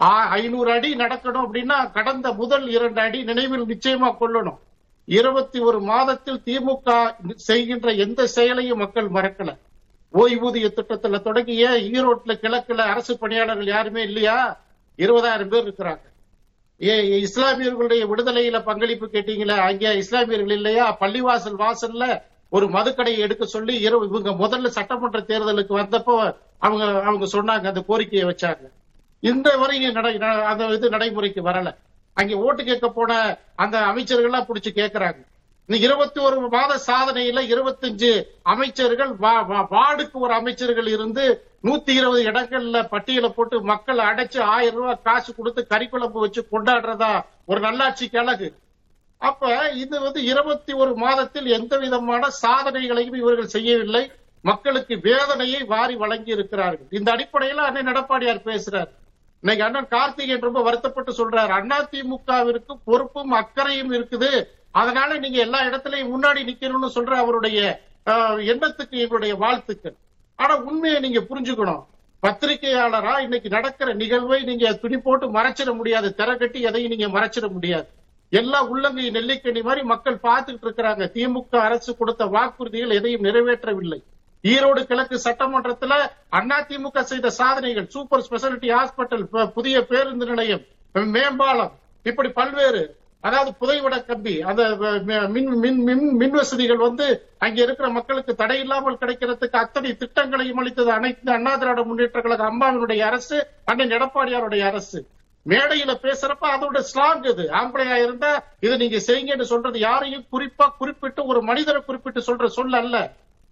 [0.00, 4.58] ஆ- ஐநூறு அடி நடக்கணும் அப்படின்னா கடந்த முதல் இரண்டு அடி நினைவில் நிச்சயமா கொள்ளணும்.
[5.04, 9.58] இருபத்தி ஒரு மாதத்தில் திமுக செய்கின்ற எந்த செயலையும் மக்கள் மறக்கல.
[10.14, 14.60] ஓய்வூதிய திட்டத்துல தொடங்கிய ஈரோட்ல கிழக்குல அரசு பணியாளர்கள் யாருமே இல்லையா?
[14.96, 16.00] இருபதாயிரம் பேர் இருக்கிறாங்க.
[16.82, 20.96] ஏ இஸ்லாமியர்களுடைய விடுதலையில பங்களிப்பு கேட்டீங்களா அங்கே இஸ்லாமியர்கள் இல்லையா?
[21.00, 27.66] பள்ளிவாசல் வாசல்ல ஒரு மதுக்கடையை எடுக்க சொல்லி இரவு இவங்க முதல்ல சட்டமன்ற தேர்தலுக்கு வந்தப்போ அவங்க அவங்க சொன்னாங்க
[27.66, 28.70] அந்த கோரிக்கையை வச்சாங்க.
[29.20, 31.76] இந்த வரையும் நடை ந- அந்த இது நடைமுறைக்கு வரல.
[32.14, 35.24] அங்க ஓட்டு கேட்க போன அந்த அமைச்சர்கள்லாம் புடிச்சு கேக்குறாங்க.
[35.66, 42.24] இந்த இருபத்தி ஒரு மாத சாதனையில இருபத்தஞ்சு அமைச்சர்கள் வா- வா- வார்டுக்கு ஒரு அமைச்சர்கள் இருந்து நூத்தி இருபது
[42.24, 48.54] இடங்கள்ல பட்டியலை போட்டு மக்களை அடைச்சு ஆயிரம் ரூபாய் காசு கொடுத்து கறிக்குழம்பு வச்சு கொண்டாடுறதா ஒரு நல்லாட்சி கிழக்கு
[49.18, 54.10] அப்ப இது வந்து இருபத்தி ஒரு மாதத்தில் எந்த விதமான சாதனைகளையும் இவர்கள் செய்யவில்லை.
[54.42, 56.86] மக்களுக்கு வேதனையை வாரி வழங்கி இருக்கிறார்கள்.
[56.90, 58.90] இந்த அடிப்படையில் அண்ணன் எடப்பாடியார் பேசுறாரு.
[59.44, 61.48] இன்னைக்கு அண்ணன் கார்த்திகேயன் ரொம்ப வருத்தப்பட்டு சொல்றாரு.
[61.50, 64.30] அண்ணா திமுகவிற்கு பொறுப்பும் அக்கறையும் இருக்குது.
[64.72, 67.58] அதனால நீங்க எல்லா இடத்துலயும் முன்னாடி நிக்கணும்னு சொல்ற அவருடைய
[68.06, 69.94] ஆஹ், எண்ணத்துக்கு என்னுடைய வாழ்த்துக்கள்.
[70.38, 71.82] ஆனா உண்மையை நீங்க புரிஞ்சுக்கணும்.
[72.22, 76.14] பத்திரிகையாளரா இன்னைக்கு நடக்கிற நிகழ்வை நீங்க துணி போட்டு மறைச்சிட முடியாது.
[76.14, 77.86] திரை கட்டி எதையும் நீங்க மறைச்சிட முடியாது.
[78.32, 81.04] எல்லா உள்ளங்கை நெல்லிக்கணி மாதிரி மக்கள் பார்த்துட்டு இருக்கிறாங்க.
[81.14, 84.00] திமுக அரசு கொடுத்த வாக்குறுதிகள் எதையும் நிறைவேற்றவில்லை.
[84.44, 85.94] ஈரோடு கிழக்கு சட்டமன்றத்துல
[86.38, 87.86] அதிமுக செய்த சாதனைகள்.
[87.94, 89.24] சூப்பர் ஸ்பெஷாலிட்டி ஹாஸ்பிட்டல்
[89.56, 90.64] புதிய பேருந்து நிலையம்
[91.16, 91.72] மேம்பாலம்
[92.06, 92.82] இப்படி பல்வேறு
[93.24, 94.62] அதாவது புதைவட கம்பி அந்த
[95.34, 97.06] மின் மின் மின் மின் வசதிகள் வந்து
[97.44, 103.38] அங்க இருக்கிற மக்களுக்கு தடையில்லாமல் கிடைக்கிறதுக்கு அத்தனை திட்டங்களையும் அளித்தது அனைத்து அண்ணா திராவிட முன்னேற்ற கழக அம்மாவினுடைய அரசு
[103.70, 105.00] அண்ணன் எடப்பாடியாருடைய அரசு.
[105.46, 107.44] மேடையில பேசுறப்ப அதோட ஸ்லாங் இது.
[107.60, 108.30] ஆம்பளையா இருந்தா
[108.66, 112.96] இதை நீங்க செய்யுங்கன்னு சொல்றது யாரையும் குறிப்பா குறிப்பிட்டு ஒரு மனிதரை குறிப்பிட்டு சொல்ற சொல் அல்ல.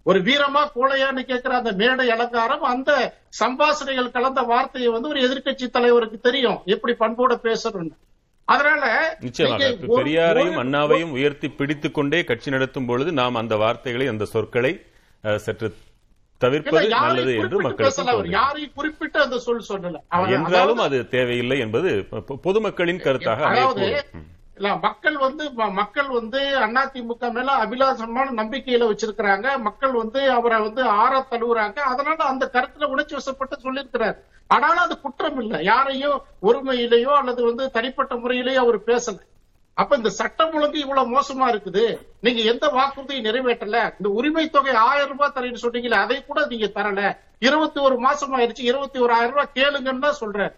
[0.03, 6.19] ஒரு வீரமா கோழையான்னு கேட்கிற அந்த மேடை அலங்காரம் அந்த சம்பாஷணைகள் கலந்த வார்த்தையை வந்து ஒரு எதிர்க்கட்சி தலைவருக்கு
[6.19, 6.61] தெரியும்.
[6.65, 7.95] எப்படி பண்போட பேசணும்னு.
[8.45, 9.69] அதனால நிச்சயமாக.
[9.87, 14.73] பெரியாரையும் அண்ணாவையும் உயர்த்தி பிடித்துக் கொண்டே கட்சி நடத்தும் பொழுது நாம் அந்த வார்த்தைகளை அந்த சொற்களை
[15.35, 15.75] சற்று
[16.37, 18.29] தவிர்ப்பது நல்லது என்று மக்களுக்கு தோன்றுகிறது.
[18.29, 20.29] யாரையும் குறிப்பிட்டு அந்த சொல் சொல்லல.
[20.29, 22.07] என்றாலும் அது தேவையில்லை என்பது
[22.43, 24.01] பொதுமக்களின் கருத்தாக அமையக்கூடும்.
[24.55, 29.59] இல்ல மக்கள் வந்து ம- மக்கள் வந்து அதிமுக மேல அபிலாசமான நம்பிக்கையில வச்சிருக்கிறாங்க.
[29.59, 31.77] மக்கள் வந்து அவரை வந்து ஆற தழுவுறாங்க.
[31.77, 34.17] அதனால அந்த கருத்துல உணர்ச்சி வசப்பட்டு சொல்லியிருக்கிறார்.
[34.47, 35.61] ஆனாலும் அது குற்றம் இல்ல.
[35.61, 39.19] யாரையும் ஒருமையிலேயோ அல்லது வந்து தனிப்பட்ட முறையிலேயோ அவர் பேசல.
[39.73, 41.97] அப்ப இந்த சட்டம் ஒழுங்கு இவ்வளவு மோசமா இருக்குது.
[42.21, 43.91] நீங்க எந்த வாக்குறுதியும் நிறைவேற்றல?
[43.91, 47.17] இந்த உரிமை தொகை ஆயிரம் ரூபாய் தரேன்னு சொன்னீங்களே அதை கூட நீங்க தரல.
[47.39, 50.51] இருபத்தி ஒரு மாசம் ஆயிடுச்சு இருபத்தி ஒரு ஆயிரம் ரூபாய் கேளுங்கன்னு தான் சொல்றேன்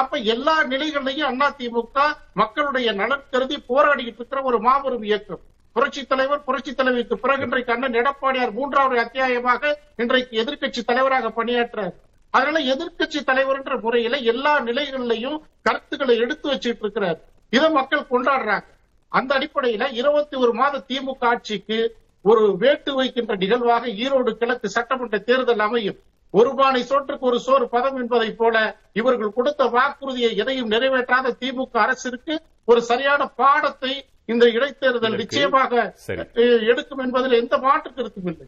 [0.00, 1.98] அப்ப எல்லா நிலைகளையும் அதிமுக
[2.40, 5.42] மக்களுடைய நலன் கருதி போராடிக்கிட்டு இருக்கிற ஒரு மாபெரும் இயக்கம்.
[5.76, 11.94] புரட்சி தலைவர் புரட்சி தலைவிக்கு பிறகு இன்றைக்கு அண்ணன் எடப்பாடியார் மூன்றாவது அத்தியாயமாக இன்றைக்கு எதிர்க்கட்சி தலைவராக பணியாற்றார்.
[12.30, 17.18] அதனால எதிர்க்கட்சி தலைவர் என்ற முறையில எல்லா நிலைகளிலையும் கருத்துக்களை எடுத்து வச்சிட்டு இருக்கிறார்.
[17.50, 18.66] இதை மக்கள் கொண்டாடுறாங்க.
[19.08, 21.78] அந்த அடிப்படையில இருபத்தி ஒரு மாத திமுக ஆட்சிக்கு
[22.22, 25.98] ஒரு வேட்டு வைக்கின்ற நிகழ்வாக ஈரோடு கிழக்கு சட்டமன்ற தேர்தல் அமையும்.
[26.36, 28.56] ஒரு பானை சோற்றுக்கு ஒரு சோறு பதம் என்பதைப் போல
[29.00, 32.34] இவர்கள் கொடுத்த வாக்குறுதியை எதையும் நிறைவேற்றாத திமுக அரசிற்கு
[32.68, 33.92] ஒரு சரியான பாடத்தை
[34.32, 35.72] இந்த இடைத்தேர்தல் நிச்சயமாக
[36.70, 38.46] எடுக்கும் என்பதில் எந்த மாற்று கருத்தும் இல்லை.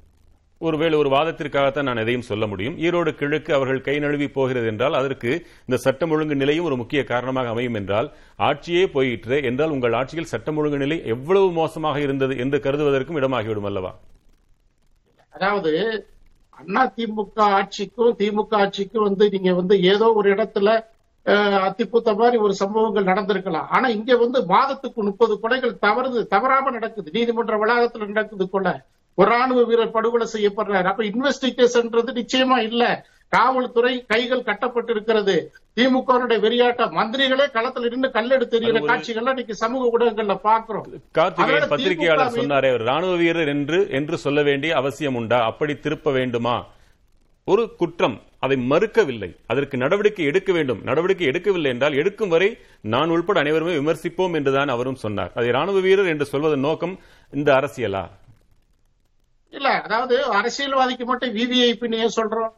[0.61, 2.77] ஒருவேளை ஒரு வாதத்திற்காகத்தான் நான் எதையும் சொல்ல முடியும்.
[2.87, 5.31] ஈரோடு கிழக்கு அவர்கள் கை நழுவி போகிறது என்றால் அதற்கு
[5.67, 8.09] இந்த சட்டம் ஒழுங்கு நிலையும் ஒரு முக்கிய காரணமாக அமையும் என்றால்
[8.49, 13.93] ஆட்சியே போயிற்று என்றால் உங்கள் ஆட்சியில் சட்டம் ஒழுங்கு நிலை எவ்வளவு மோசமாக இருந்தது என்று கருதுவதற்கும் இடமாகிவிடும் அல்லவா?
[15.35, 15.73] அதாவது
[16.59, 20.71] அண்ணா திமுக ஆட்சிக்கும் திமுக ஆட்சிக்கும் வந்து நீங்க வந்து ஏதோ ஒரு இடத்துல
[21.67, 23.67] அத்திப்பூத்த மாதிரி ஒரு சம்பவங்கள் நடந்திருக்கலாம்.
[23.77, 27.09] ஆனா இங்க வந்து மாதத்துக்கு முப்பது கொலைகள் தவறுது தவறாம நடக்குது.
[27.17, 28.75] நீதிமன்ற வளாகத்துல நடக்குது கொலை
[29.19, 30.89] ஒரு ராணுவ வீரர் படுகொலை செய்யப்படுறாரு.
[30.93, 32.91] அப்ப இன்வெஸ்டிகேஷன்ன்றது நிச்சயமா இல்லை.
[33.33, 35.35] காவல்துறை கைகள் கட்டப்பட்டு இருக்கிறது
[35.77, 42.39] திமுகவுடைய வெறியாட்ட மந்திரிகளே களத்துல நின்று கல்லெடுத்து எறிகிற காட்சிகள்லாம் இன்னைக்கு சமூக ஊடகங்கள்ல பாக்குறோம் கார்த்திகேயன் பத்திரிகையாளர் திமுக
[42.39, 45.39] சொன்னாரே ராணுவ வீரர் என்று என்று சொல்ல வேண்டிய அவசியம் உண்டா?
[45.45, 46.57] அப்படி திருப்ப வேண்டுமா?
[47.47, 48.17] ஒரு குற்றம்.
[48.41, 49.29] அதை மறுக்கவில்லை.
[49.47, 50.81] அதற்கு நடவடிக்கை எடுக்க வேண்டும்.
[50.83, 52.49] நடவடிக்கை எடுக்கவில்லை என்றால் எடுக்கும் வரை
[52.81, 55.33] நான் உள்பட அனைவருமே விமர்சிப்போம் என்றுதான் அவரும் சொன்னார்.
[55.35, 56.95] அதை ராணுவ வீரர் என்று சொல்வதன் நோக்கம்
[57.33, 58.05] இந்த அரசியலா?
[59.53, 62.53] இல்ல அதாவது அரசியல்வாதிக்கு மட்டும் விவிஐபின்னு ஏன் சொல்றோம்.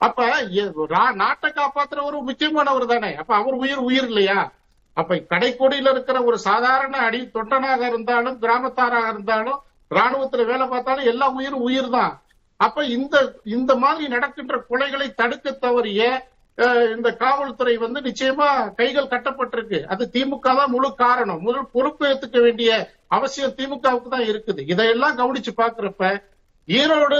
[0.00, 3.14] அப்ப எ- ரா- நாட்டை காப்பாத்துற ஒரு முக்கியமானவர் தானே.
[3.14, 4.40] அப்ப அவர் உயிர் உயிர் இல்லையா?
[4.96, 11.60] அப்ப கடைக்கோடியில இருக்கிற ஒரு சாதாரண அடி தொண்டனாக இருந்தாலும் கிராமத்தாராக இருந்தாலும் ராணுவத்துல வேலை பார்த்தாலும் எல்லா உயிரும்
[11.60, 12.12] உயிர் தான்.
[12.60, 16.02] அப்ப இந்த இந்த மாதிரி நடக்கின்ற கொலைகளை தடுக்க தவறிய
[16.96, 19.78] இந்த காவல்துறை வந்து நிச்சயமா கைகள் கட்டப்பட்டிருக்கு.
[19.84, 21.40] அது திமுக தான் முழு காரணம்.
[21.40, 22.70] முதல் பொறுப்பு ஏத்துக்க வேண்டிய
[23.08, 24.62] அவசியம் திமுகவுக்கு தான் இருக்குது.
[24.68, 26.02] இதையெல்லாம் கவனிச்சு பாக்குறப்ப
[26.68, 27.18] ஈரோடு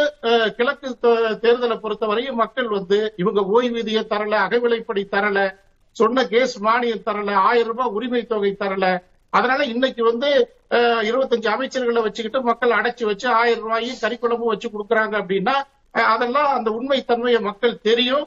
[0.59, 0.89] கிழக்கு
[1.43, 5.41] தேர்தலை பொறுத்தவரையும் மக்கள் வந்து இவங்க ஓய்வூதியம் தரல அகவிலைப்படி தரல
[5.97, 8.87] சொன்ன கேஸ் மானியம் தரல ஆயிரம் ரூபாய் உரிமை தொகை தரல.
[9.33, 10.29] அதனால இன்னைக்கு வந்து
[11.11, 15.55] 25 அமைச்சர்களை வச்சுக்கிட்டு மக்கள் அடைச்சு வச்சு ஆயிரம் ரூபாயும் கறிக்குழம்பும் வச்சு கொடுக்குறாங்க அப்படின்னா
[16.15, 18.27] அதெல்லாம் அந்த உண்மை தன்மையை மக்கள் தெரியும்.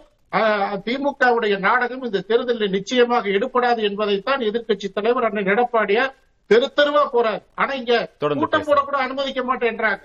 [0.88, 6.16] திமுகவுடைய நாடகம் இந்த தேர்தலில் நிச்சயமாக எடுபடாது என்பதைத்தான் எதிர்க்கட்சி தலைவர் அண்ணன் எடப்பாடியார்
[6.50, 7.42] தெரு தெருவா போறார்.
[7.62, 8.68] ஆனா இங்க கூட்டம் பேசலாம்.
[8.70, 10.04] போட கூட அனுமதிக்க மாட்டேன்றாங்க.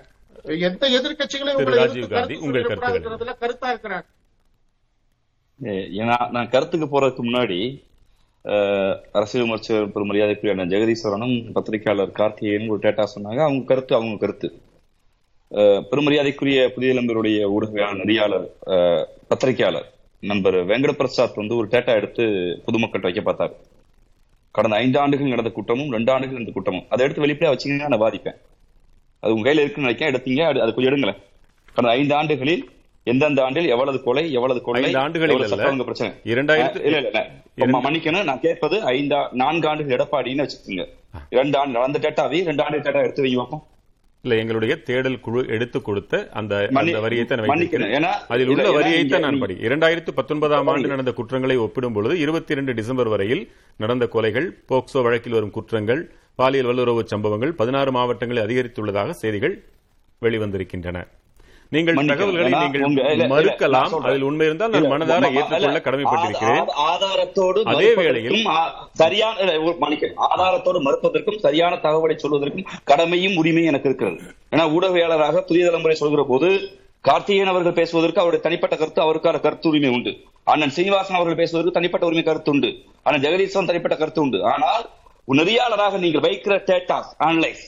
[0.65, 4.07] எந்த எதிர்க்கட்சிகளையும் திரு உங்களை ராஜீவ் காந்தி, கருத்து உங்கள் சொல்லக்கூடாதுங்கிறதுல கருத்தா இருக்கிறாங்க
[6.33, 7.59] நான் கருத்துக்கு போறதுக்கு முன்னாடி
[9.15, 13.39] அரசியல் விமர்சகர் பெரும் மரியாதைக்குரிய அண்ணன் ஜெகதீஸ்வரனும் பத்திரிகையாளர் கார்த்திகேயனும் ஒரு டேட்டா சொன்னாங்க.
[13.45, 14.47] அவங்க கருத்து அவங்க கருத்து.
[15.51, 19.87] அஹ், பெரும் மரியாதைக்குரிய புதிய இளம்பருடைய ஊடகவியலாளர் நெறியாளர் அஹ், பத்திரிகையாளர்
[20.23, 22.23] நண்பர் வெங்கட பிரசாத் வந்து ஒரு டேட்டா எடுத்து
[22.65, 23.55] பொதுமக்கள்கிட்ட வைக்க பார்த்தாரு.
[24.55, 26.85] கடந்த ஐந்து ஆண்டுகள் நடந்த கூட்டமும் ரெண்டு ஆண்டுகள் நடந்த கூட்டமும்.
[26.89, 28.37] அதை எடுத்து வெளிப்படையா வச்சீங்கன்னா நான் பாதிப்பேன்
[29.25, 30.13] அது உங்க கையில இருக்குன்னு நினைக்கிறேன்.
[30.13, 30.61] எடுத்தீங்க.
[30.61, 31.21] அது கொஞ்சம் எடுங்களேன்.
[31.73, 32.69] கடந்த ஐந்து ஆண்டுகளில்
[33.03, 36.13] எந்தெந்த ஆண்டில் எவ்வளவு கொலை எவ்வளவு கொலை ஆண்டுகளில் பிரச்சனை?
[36.23, 38.23] இரண்டாயிரத்து- இல்ல இல்ல மன்னிக்கணும்.
[38.23, 40.85] நான் கேட்பது ஐந்தா நான்கு ஆண்டுகள் எடப்பாடின்னு வச்சுக்கோங்க.
[41.29, 43.67] இரண்டு ஆண்டு அந்த டேட்டாவை ரெண்டு ஆண்டு டேட்டா எடுத்து வைங்க பார்ப்போம்
[44.21, 46.67] இல்ல எங்களுடைய தேடல் குழு எடுத்து கொடுத்த அந்த.
[47.45, 48.03] வைத்திருக்கிறேன்.
[48.03, 52.73] ஏன்னா- அதில் உள்ள வரியைத்தான் நான் படி இரண்டாயிரத்து பத்தொன்பதாம் ஆண்டு நடந்த குற்றங்களை ஒப்பிடும் பொழுது இருபத்தி இரண்டு
[52.73, 59.55] டிசம்பர் வரையில் நடந்த கொலைகள் போக்சோ வழக்கில் வரும் குற்றங்கள் பாலியல் வல்லுறவு சம்பவங்கள் பதினாறு மாவட்டங்களில் அதிகரித்துள்ளதாக செய்திகள்
[60.21, 60.97] வெளிவந்திருக்கின்றன
[61.71, 61.95] நீங்கள்.
[62.09, 62.83] தகவல்களை நீங்கள்
[63.31, 63.93] மறுக்கலாம்.
[64.07, 68.37] அதில் உண்மை இருந்தால் நான் மனதார ஏற்றுக்கொள்ள கடமைப்பட்டிருக்கிறேன் ஆதாரத்தோடு அதே வேளையில்
[69.01, 69.55] சரியான.
[70.27, 74.19] ஆதாரத்தோடு மறுப்பதற்கும் சரியான தகவலை சொல்வதற்கும் கடமையும் உரிமையும் எனக்கு இருக்கிறது
[74.53, 76.49] ஏன்னா ஊடகவியலாளராக புதிய தலைமுறை சொல்கிற போது
[77.05, 80.11] கார்த்திகேயன் அவர்கள் பேசுவதற்கு அவருடைய தனிப்பட்ட கருத்து அவருக்கான கருத்து உரிமை உண்டு
[80.47, 82.69] அண்ணன் சீனிவாசன் அவர்கள் பேசுவதற்கு தனிப்பட்ட உரிமை கருத்து உண்டு
[83.05, 84.85] அண்ணன் ஜெகதீசன் தனிப்பட்ட கருத்து உண்டு ஆனால்
[85.33, 87.63] நெறியாளராக நீங்கள் வைக்கிற டேட்டாஸ் அனலைஸ்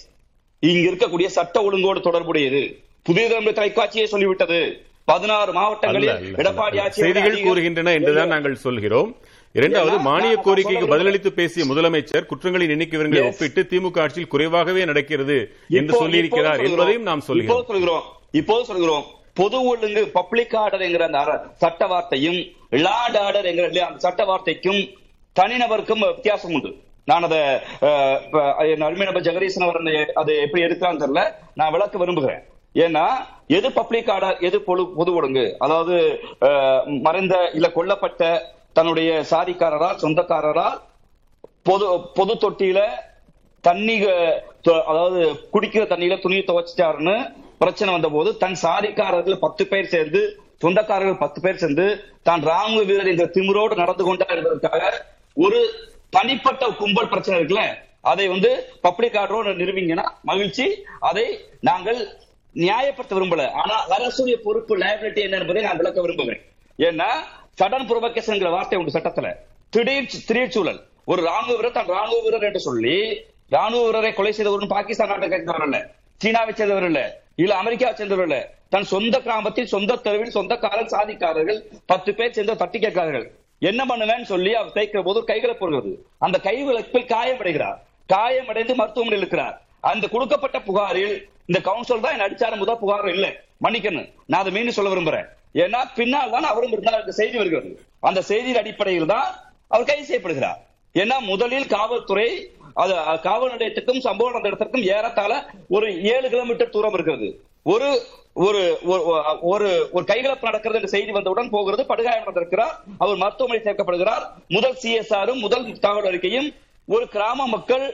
[0.59, 2.61] இங்க இருக்கக்கூடிய சட்ட ஒழுங்கோடு தொடர்புடையது.
[3.03, 4.85] புதிய தலைமுறை தொலைக்காட்சியே சொல்லிவிட்டது.
[5.05, 7.41] பதினாறு மாவட்டங்களில் எடப்பாடி விட செய்திகள்.
[7.41, 9.15] கூறுகின்றன என்றுதான் நாங்கள் சொல்கிறோம்.
[9.53, 13.29] இரண்டாவது மானிய கோரிக்கைக்கு பதிலளித்து பேசிய முதலமைச்சர் குற்றங்களின் எண்ணிக்கை விவரங்களை.
[13.29, 15.37] ஒப்பிட்டு திமுக ஆட்சியில் குறைவாகவே நடக்கிறது
[15.69, 17.65] என்று சொல்லியிருக்கிறார் என்பதையும் நாம் சொல்கிறோம்.
[17.67, 18.03] சொல்கிறோம்.
[18.31, 19.05] இப்போ சொல்கிறோம்.
[19.33, 22.39] பொது ஒழுங்கு பப்ளிக் ஆர்டர் என்கிற அந்த சட்ட வார்த்தையும்
[22.69, 24.81] லார்ட் ஆர்டர் என்கிற சட்ட வார்த்தைக்கும்
[25.39, 26.75] தனிநபருக்கும் வித்தியாசம் உண்டு.
[27.09, 27.39] நான் அதை
[28.71, 31.23] என் அருமை நபர் ஜெகதீசன் அவர் அது அதை எப்படி எடுக்கிறான்னு தெரியல.
[31.59, 32.41] நான் விளக்க விரும்புகிறேன்.
[32.75, 33.05] ஏன்னா
[33.57, 35.45] எது பப்ளிக் ஆர்டர் எது பொது பொது ஒழுங்கு?
[35.65, 35.95] அதாவது
[37.05, 38.23] மறைந்த இல்ல கொல்லப்பட்ட
[38.77, 40.67] தன்னுடைய சாதிக்காரரா சொந்தக்காரரா
[41.69, 42.81] பொது பொது தொட்டியில
[43.63, 43.95] தண்ணி
[44.91, 45.19] அதாவது
[45.53, 47.15] குடிக்கிற தண்ணியில துணியை துவைச்சிட்டாருன்னு
[47.61, 50.21] பிரச்சனை வந்த போது தன் சாதிக்காரர்கள் பத்து பேர் சேர்ந்து
[50.63, 51.85] சொந்தக்காரர்கள் பத்து பேர் சேர்ந்து
[52.27, 54.91] தான் ராணுவ வீரர் என்ற திமிரோடு நடந்து கொண்டார் என்பதற்காக
[55.37, 55.59] ஒரு
[56.09, 57.63] தனிப்பட்ட கும்பல் பிரச்சனை இருக்குல்ல?
[58.11, 58.49] அதை வந்து
[58.81, 60.65] பப்ளிக் ஆர்டரோட நிறுவிங்கன்னா மகிழ்ச்சி.
[60.99, 61.25] அதை
[61.59, 61.99] நாங்கள்
[62.55, 63.45] நியாயப்படுத்த விரும்பல.
[63.61, 66.43] ஆனா அரசுடைய பொறுப்பு லயபிலிட்டி என்ன என்பதை நான் விளக்க விரும்புகிறேன்.
[66.79, 67.09] ஏன்னா
[67.59, 69.29] சடன் புரோபகேஷன் வார்த்தை உண்டு சட்டத்துல.
[69.73, 70.79] திடீர் திடீர் சூழல்.
[71.11, 72.95] ஒரு ராணுவ வீரர் தான் ராணுவ வீரர் என்று சொல்லி
[73.55, 75.77] ராணுவ வீரரை கொலை செய்தவர் பாகிஸ்தான் நாட்டை சேர்ந்தவர் இல்ல
[76.21, 77.01] சீனாவை சேர்ந்தவர் இல்ல
[77.43, 78.37] இல்ல அமெரிக்காவை சேர்ந்தவர் இல்ல
[78.73, 81.59] தன் சொந்த கிராமத்தில் சொந்த தெருவில் சொந்தக்காரர் சாதிக்காரர்கள்
[81.91, 83.27] பத்து பேர் சேர்ந்த தட்டி கேட்கிறார்கள்.
[83.61, 85.91] என்ன பண்ணுவேன்னு சொல்லி அவர் தேய்க்கிற போது கைகளை போடுகிறது.
[86.25, 87.79] அந்த கைவிளக்கில் காயமடைகிறார்.
[88.13, 89.55] காயமடைந்து மருத்துவமனையில் இருக்கிறார்.
[89.91, 91.15] அந்த கொடுக்கப்பட்ட புகாரில்
[91.49, 93.27] இந்த கவுன்சில் தான் என்ன அடிச்சாரு முதல் புகார் இல்ல.
[93.65, 94.07] மன்னிக்கணும்.
[94.25, 95.27] நான் அதை மீண்டும் சொல்ல விரும்புறேன்.
[95.63, 97.69] ஏன்னா பின்னால் தான் அவரும் இருந்தார் என்ற செய்தி வருகிறது.
[97.99, 99.27] அந்த செய்தியின் அடிப்படையில் தான்
[99.67, 100.59] அவர் கைது செய்யப்படுகிறார்.
[100.95, 102.29] ஏன்னா முதலில் காவல்துறை
[102.81, 102.93] அது
[103.27, 105.33] காவல் நிலையத்துக்கும் சம்பவ நடந்த இடத்திற்கும் ஏறத்தாழ
[105.75, 107.29] ஒரு ஏழு கிலோமீட்டர் தூரம் இருக்கிறது.
[107.73, 107.87] ஒரு
[108.45, 108.61] ஒரு
[109.51, 111.85] ஒரு ஒரு கைகலப்பு நடக்கிறது என்ற செய்தி வந்தவுடன் போகிறது.
[111.91, 112.73] படுகாயம் நடந்திருக்கிறார்.
[113.03, 114.23] அவர் மருத்துவமனை சேர்க்கப்படுகிறார்.
[114.47, 116.49] முதல் சிஎஸ்ஆரும் முதல் தகவல் அறிக்கையும்
[116.95, 117.85] ஒரு கிராம மக்கள்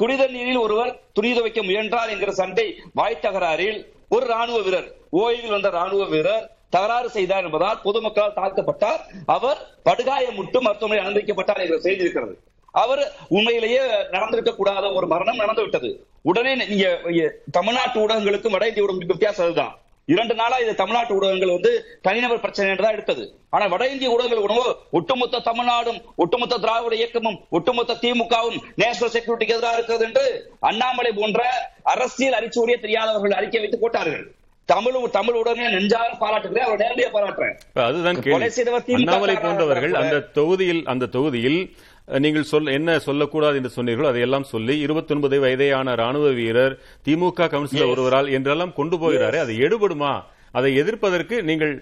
[0.00, 2.66] குடித நீரில் ஒருவர் துணி துவைக்க முயன்றார் என்கிற சண்டை
[2.98, 4.88] வாய் தகராறில் ஒரு ராணுவ வீரர்
[5.22, 9.00] ஓய்வில் வந்த ராணுவ வீரர் தகராறு செய்தார் என்பதால் பொதுமக்களால் தாக்கப்பட்டார்.
[9.36, 12.34] அவர் படுகாயமுட்டு மருத்துவமனை அனுமதிக்கப்பட்டார் என்ற செய்தி இருக்கிறது.
[12.82, 13.02] அவர்
[13.36, 13.82] உண்மையிலேயே
[14.14, 15.90] நடந்திருக்க கூடாத ஒரு மரணம் நடந்து விட்டது.
[16.30, 16.86] உடனே நீங்க
[17.58, 19.74] தமிழ்நாட்டு ஊடகங்களுக்கும் வட இந்திய ஊடகங்களுக்கும் வித்தியாசம் அதுதான்.
[20.12, 21.70] இரண்டு நாளா இது தமிழ்நாட்டு ஊடகங்கள் வந்து
[22.06, 23.24] தனிநபர் பிரச்சனை தான் எடுத்தது.
[23.54, 24.64] ஆனா வட இந்திய ஊடகங்கள் உணவு
[24.98, 30.24] ஒட்டுமொத்த தமிழ்நாடும் ஒட்டுமொத்த திராவிட இயக்கமும் ஒட்டுமொத்த திமுகவும் நேஷனல் செக்யூரிட்டிக்கு எதிராக இருக்கிறது என்று
[30.70, 31.42] அண்ணாமலை போன்ற
[31.94, 34.26] அரசியல் அரிச்சுடைய தெரியாதவர்கள் அறிக்கை வைத்து போட்டார்கள்.
[34.68, 37.54] தமிழ் தமிழ் உடனே நெஞ்சாக பாராட்டுகிறேன் அவர் நேரடியாக பாராட்டுறேன்.
[37.88, 41.60] அதுதான் கொலை செய்தவர் அண்ணாமலை போன்றவர்கள் அந்த தொகுதியில் அந்த தொகுதியில்
[42.08, 46.74] நீங்கள் சொல் என்ன சொல்லக்கூடாது என்று சொன்னீர்களோ அதையெல்லாம் சொல்லி 29 வயதேயான ராணுவ வீரர்
[47.06, 47.90] திமுக கவுன்சிலர்.
[47.92, 50.12] ஒருவரால் என்றெல்லாம் கொண்டு போகிறாரே அது எடுபடுமா?
[50.52, 51.74] அதை எதிர்ப்பதற்கு நீங்கள்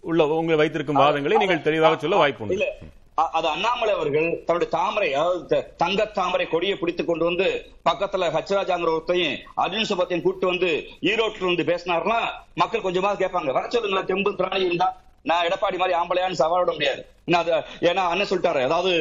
[0.00, 2.58] உள்ள உங்கள் வைத்திருக்கும் வாதங்களை நீங்கள் தெளிவாக சொல்ல வாய்ப்பு
[3.36, 7.46] அது அண்ணாமலை அவர்கள் தன்னுடைய தாமரை அதாவது தங்க தாமரை கொடியை பிடித்துக் கொண்டு வந்து
[7.84, 10.70] பக்கத்துல ஹச்ராஜாங்கிற ஒருத்தையும் அர்ஜுன் சுபத்தையும் கூட்டு வந்து
[11.10, 12.18] ஈரோட்டில் இருந்து பேசினார்னா
[12.54, 13.52] மக்கள் கொஞ்சமா கேட்பாங்க.
[13.52, 14.88] வர தெம்பு திராணி இருந்தா
[15.24, 17.00] நான் எடப்பாடி மாதிரி ஆம்பளையான்னு சவாலிட முடியாது.
[17.26, 17.48] இன்னும்
[17.88, 18.92] ஏன்னா அண்ணன் சொல்லிட்டாரு அதாவது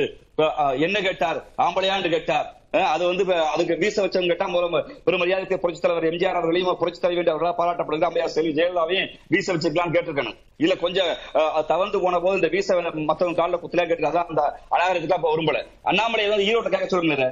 [0.86, 1.38] என்ன கேட்டார்?
[1.64, 2.48] ஆம்பளையான்னு கேட்டார்.
[2.88, 7.32] அது வந்து அதுக்கு வீச வச்சவங்க கேட்டா முதல்ல ஒரு மரியாதைக்கு புரட்சி தலைவர் எம்ஜிஆர் அவர்களையும் புரட்சி தலைவர்
[7.32, 10.36] அவர்களா பாராட்டப்படுது அம்மையார் செல்வி ஜெயலலிதாவையும் வீச வச்சிருக்கலாம்னு கேட்டிருக்கணும்.
[10.60, 12.68] இல்ல கொஞ்சம் அஹ், தவழ்ந்து போன போது இந்த வீச
[13.08, 14.24] மத்தவங்க காலில் குத்தலா கேட்டிருக்காங்க.
[14.28, 15.62] அந்த அனாகரத்துக்கு அப்ப விரும்பல.
[15.86, 17.28] அண்ணாமலை வந்து ஈரோட்டை கேட்க சொல்லுங்க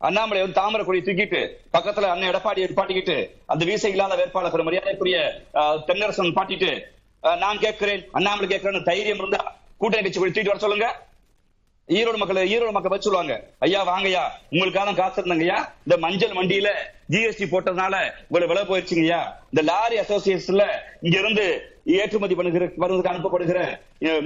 [0.00, 1.40] அண்ணாமலை வந்து தாமரை கொடி தூக்கிட்டு
[1.74, 3.14] பக்கத்துல அண்ணன் எடப்பாடி பாட்டிக்கிட்டு
[3.46, 5.18] அந்த வீசை இல்லாத வேட்பாளர் மரியாதைக்குரிய
[5.60, 6.72] அஹ், தென்னரசன் பாட்டிட்டு
[7.42, 8.02] நான் கேட்கிறேன்.
[8.16, 9.42] அண்ணாமலை கேட்கிறேன் தைரியம் இருந்தா
[9.80, 10.88] கூட்டணி கட்சி கொடி தூக்கிட்டு வர சொல்லுங்க.
[11.88, 13.34] ஈரோடு மக்கள் ஈரோடு மக்கள் வச்சு சொல்லுவாங்க.
[13.66, 14.22] ஐயா வாங்கய்யா.
[14.52, 16.68] உங்களுக்காக காசு காத்திருந்தாங்கய்யா இந்த மஞ்சள் மண்டியில
[17.12, 17.94] ஜிஎஸ்டி போட்டதுனால
[18.26, 19.20] இவ்வளவு விலை போயிருச்சுங்கய்யா.
[19.52, 20.66] இந்த லாரி அசோசியேஷன்ல
[21.06, 21.46] இங்க இருந்து
[21.98, 23.60] ஏற்றுமதி பண்ணுகிற வருவதற்கு அனுப்பப்படுகிற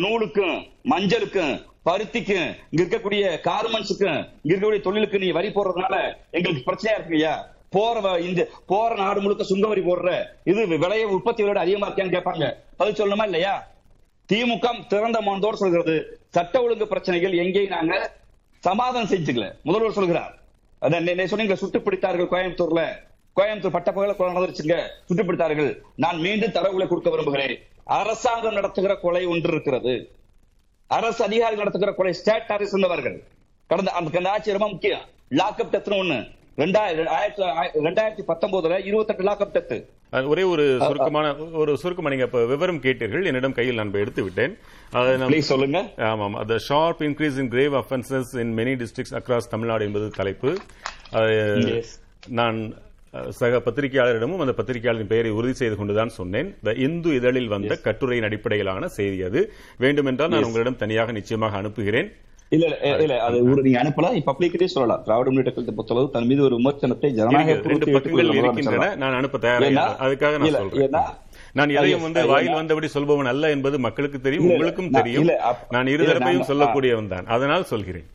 [0.04, 0.56] நூலுக்கும்
[0.92, 1.54] மஞ்சளுக்கும்
[1.88, 5.96] பருத்திக்கும் இங்க இருக்கக்கூடிய கார்மெண்ட்ஸுக்கும் இங்க இருக்கக்கூடிய தொழிலுக்கு நீ வரி போடுறதுனால
[6.30, 7.34] எங்களுக்கு பிரச்சனையா இருக்குங்கய்யா.
[7.70, 10.24] போற வ- இந்த போற நாடு முழுக்க சுங்கவரி போடுற.
[10.44, 12.54] இது விலையை உற்பத்தி விட அதிகமா இருக்கான்னு கேட்பாங்க.
[12.76, 13.66] பதில் சொல்லணுமா இல்லையா?
[14.32, 18.16] திமுக திறந்த மனதோடு சொல்கிறது சட்ட ஒழுங்கு பிரச்சனைகள் எங்கேயும் நாங்க
[18.58, 19.52] சமாதானம் செஞ்சுக்கல.
[19.62, 20.38] முதல்வர் சொல்கிறார்.
[20.80, 22.86] அதான் சொன்னீங்க சுட்டு பிடித்தார்கள் கோயம்புத்தூர்ல.
[23.36, 24.88] கோயம்புத்தூர் பட்டப்பகல கொலை நடந்துருச்சுங்க.
[25.08, 25.80] சுட்டுப்பிடித்தார்கள்.
[25.96, 27.58] நான் மீண்டும் தரவுகளை கொடுக்க விரும்புகிறேன்.
[27.84, 30.10] அரசாங்கம் நடத்துகிற கொலை ஒன்று இருக்கிறது.
[30.86, 33.24] அரசு அதிகாரிகள் நடத்துகிற கொலை ஸ்டேட் அரசு இருந்தவர்கள்
[33.66, 35.00] கடந்த அந்த ஆட்சி ரொம்ப முக்கியம்.
[35.30, 36.37] லாக்அப் டெத்னு ஒண்ணு.
[36.58, 40.26] ரெண்டாயிரத்தி பத்தொன்பதுல இருபத்தெட்டு லாக்அப் டெத்து.
[40.26, 43.24] ஒரே ஒரு சுருக்கமான ஒரு சுருக்கமா நீங்க இப்ப விவரம் கேட்டீர்கள்.
[43.24, 44.58] என்னிடம் கையில் நான் எடுத்து விட்டேன்.
[45.40, 45.84] சொல்லுங்க.
[45.96, 46.48] ஆமாம்.
[46.48, 50.56] the sharp increase in grave offences in many districts across Tamil Nadu என்பது தலைப்பு.
[52.28, 52.74] நான்
[53.28, 56.56] சக பத்திரிகையாளரிடமும் அந்த பத்திரிகையாளரின் பெயரை உறுதி செய்து கொண்டுதான் சொன்னேன்.
[56.64, 59.52] The இந்து இதழில் வந்த கட்டுரையின் அடிப்படையிலான செய்தி அது.
[59.78, 62.12] வேண்டுமென்றால் நான் உங்களிடம் தனியாக நிச்சயமாக அனுப்புகிறேன்.
[62.56, 62.66] இல்ல
[63.04, 65.00] இல்ல, அது ஒரு நீங்க அனுப்பலாம் பப்ளிக்கிட்டே சொல்லலாம்.
[65.06, 67.56] திராவிட முன்னேற்ற கழகத்தை பொறுத்தளவு தன் மீது ஒரு விமர்சனத்தை ஜனநாயக
[69.02, 69.80] நான் அனுப்ப இருக்கிறேன்.
[70.06, 70.94] அதுக்காக நான் சொல்றேன்.
[71.58, 75.28] நான் எதையும் வந்து வாயில் வந்தபடி சொல்பவன் அல்ல என்பது மக்களுக்கு தெரியும் உங்களுக்கும் தெரியும்.
[75.76, 78.08] நான் இருதரப்பையும் சொல்லக்கூடியவன் தான் அதனால் சொல்கிறேன்.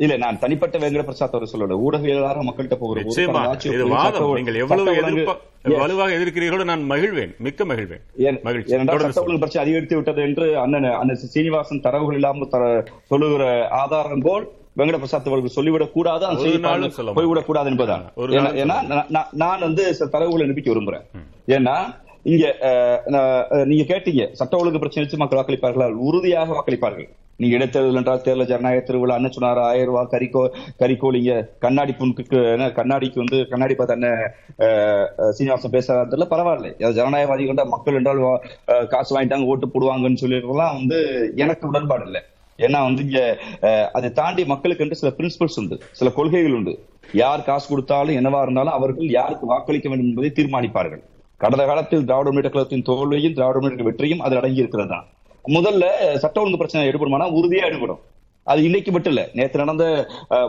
[0.00, 1.80] இல்ல நான் தனிப்பட்ட வேங்கட பிரசாத் அவர் சொல்லல.
[1.88, 3.00] ஊடகவியலாளராக மக்கள்கிட்ட போகிற.
[5.76, 8.00] வலுவாக எதிர்க்கிறீர்களோ நான் மகிழ்வேன் மிக்க மகிழ்வேன்.
[8.64, 14.48] சட்ட ஒழுங்கு பிரச்சனை அதிகரித்து விட்டது என்று அண்ணன் அண்ணன் சீனிவாசன் தரவுகள் இல்லாமல் தர- சொல்லுகிற ஆதாரம் போல்
[14.76, 16.42] வெங்கட பிரசாத் அவர்கள் சொல்லிவிடக் கூடாது அந்த
[17.14, 18.12] போய்விடக் கூடாது என்பதுதான்.
[18.14, 21.04] ஒரு ஏன்னா- நான் வந்து தரவுகளை நிரூபிக்க விரும்புறேன்.
[21.46, 22.46] ஏன்னா இங்க
[23.64, 25.92] நீங்க கேட்டீங்க சட்ட ஒழுங்கு பிரச்சனை வச்சு மக்கள் வாக்களிப்பார்களா?
[25.92, 27.08] உறுதியாக வாக்களிப்பார்கள்.
[27.40, 29.14] நீங்க இடைத்தேர்தல் என்றால் தேர்தல் ஜனநாயக திருவிழா.
[29.14, 30.42] அண்ணன் சொன்னார் ஆயிரம் ரூபாய் கறிக்கோ
[30.78, 36.70] கறிக்கோலிங்க கண்ணாடி புண்ணுக்கு என்ன, கண்ணாடிக்கு வந்து கண்ணாடி பார்த்து அண்ணன் சீனிவாசன் பேசுறதுல பரவாயில்ல.
[36.88, 40.98] அது ஜனநாயகவாதிகள் மக்கள் என்றால் வா- காசு வாங்கிட்டாங்க ஓட்டு போடுவாங்கன்னு சொல்லிடுறதுலாம் வந்து
[41.36, 42.22] எனக்கு உடன்பாடு இல்லை.
[42.58, 43.20] ஏன்னா வந்து இங்க
[43.92, 46.74] அதை தாண்டி மக்களுக்கு என்று சில பிரின்சிபல்ஸ் உண்டு சில கொள்கைகள் உண்டு.
[47.12, 51.02] யார் காசு கொடுத்தாலும் என்னவா இருந்தாலும் அவர்கள் யாருக்கு வாக்களிக்க வேண்டும் என்பதை தீர்மானிப்பார்கள்.
[51.40, 55.06] கடந்த காலத்தில் திராவிட முன்னேற்ற கழகத்தின் தோல்வியும் திராவிட முன்னேற்ற வெற்றியும் அதில் அடங்கி இருக்கிறது தான்
[55.56, 55.84] முதல்ல
[56.22, 58.00] சட்ட ஒழுங்கு பிரச்சனை எடுபடுமானா உறுதியா எடுபடும்.
[58.46, 59.22] அது இன்னைக்கு மட்டும் இல்ல.
[59.38, 59.84] நேற்று நடந்த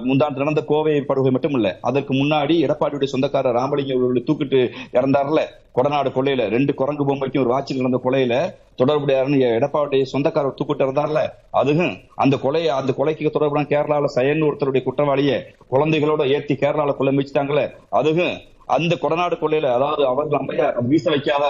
[0.06, 1.80] முந்தாண்டு நடந்த கோவை படுகொலை மட்டும் இல்ல.
[1.82, 4.60] அதற்கு முன்னாடி எடப்பாடியுடைய சொந்தக்காரர் ராமலிங்கம் அவர்களை தூக்கிட்டு
[4.98, 5.42] இறந்தார்ல.
[5.78, 8.36] கொடநாடு கொள்ளையில ரெண்டு குரங்கு பொம்மைக்கும் ஒரு வாட்சில் நடந்த கொலையில
[8.76, 9.18] தொடர்புடைய
[9.60, 11.22] எடப்பாடியுடைய சொந்தக்காரர் தூக்கிட்டு இருந்தார்ல
[11.60, 15.38] அதுவும் அந்த கொலை அந்த கொலைக்கு தொடர்புடன் கேரளாவில் சயன் ஒருத்தருடைய குற்றவாளியை
[15.74, 17.66] குழந்தைகளோட ஏற்றி கேரளாவில் கொலை மிச்சிட்டாங்களே
[18.00, 18.34] அதுவும்
[18.76, 21.46] அந்த கொடநாடு கொள்ளையில அதாவது அவர்கள் அம்மையா வீச வைக்காத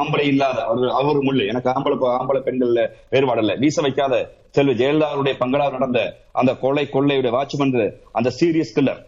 [0.00, 2.82] ஆம்பளை இல்லாத அவர் அவரும் இல்லை எனக்கு ஆம்பளை ஆம்பளை பெண்கள்ல
[3.14, 3.56] வேறுபாடு இல்லை.
[3.64, 4.14] வீச வைக்காத
[4.56, 6.00] செல்வி ஜெயலலிதாவுடைய பங்களாக நடந்த
[6.40, 7.76] அந்த கொலை கொள்ளையுடைய வாட்ச்மேன்
[8.18, 9.02] அந்த சீரியஸ் கில்லர்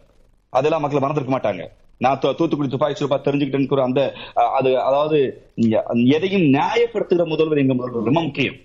[0.53, 1.65] அதெல்லாம் மக்கள் மறந்துருக்க மாட்டாங்க.
[2.05, 4.03] நான் தூத்துக்குடி துப்பாக்கி சூப்பா பார்த்து தெரிஞ்சுக்கிட்டேன்னு அந்த
[4.59, 5.19] அது அதாவது
[6.17, 8.57] எதையும் நியாயப்படுத்துகிற முதல்வர் எங்க முதல்வர் ரொம்ப முக்கியம்.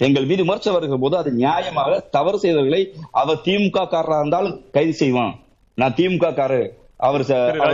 [0.00, 2.80] எங்கள் மீது விமர்சனம் வருகிற போது அது நியாயமாக தவறு செய்தவர்களை
[3.20, 5.32] அவர் திமுக காரராக இருந்தாலும் கைது செய்வான்.
[5.78, 6.60] நான் திமுக காரு
[6.98, 7.22] அவர்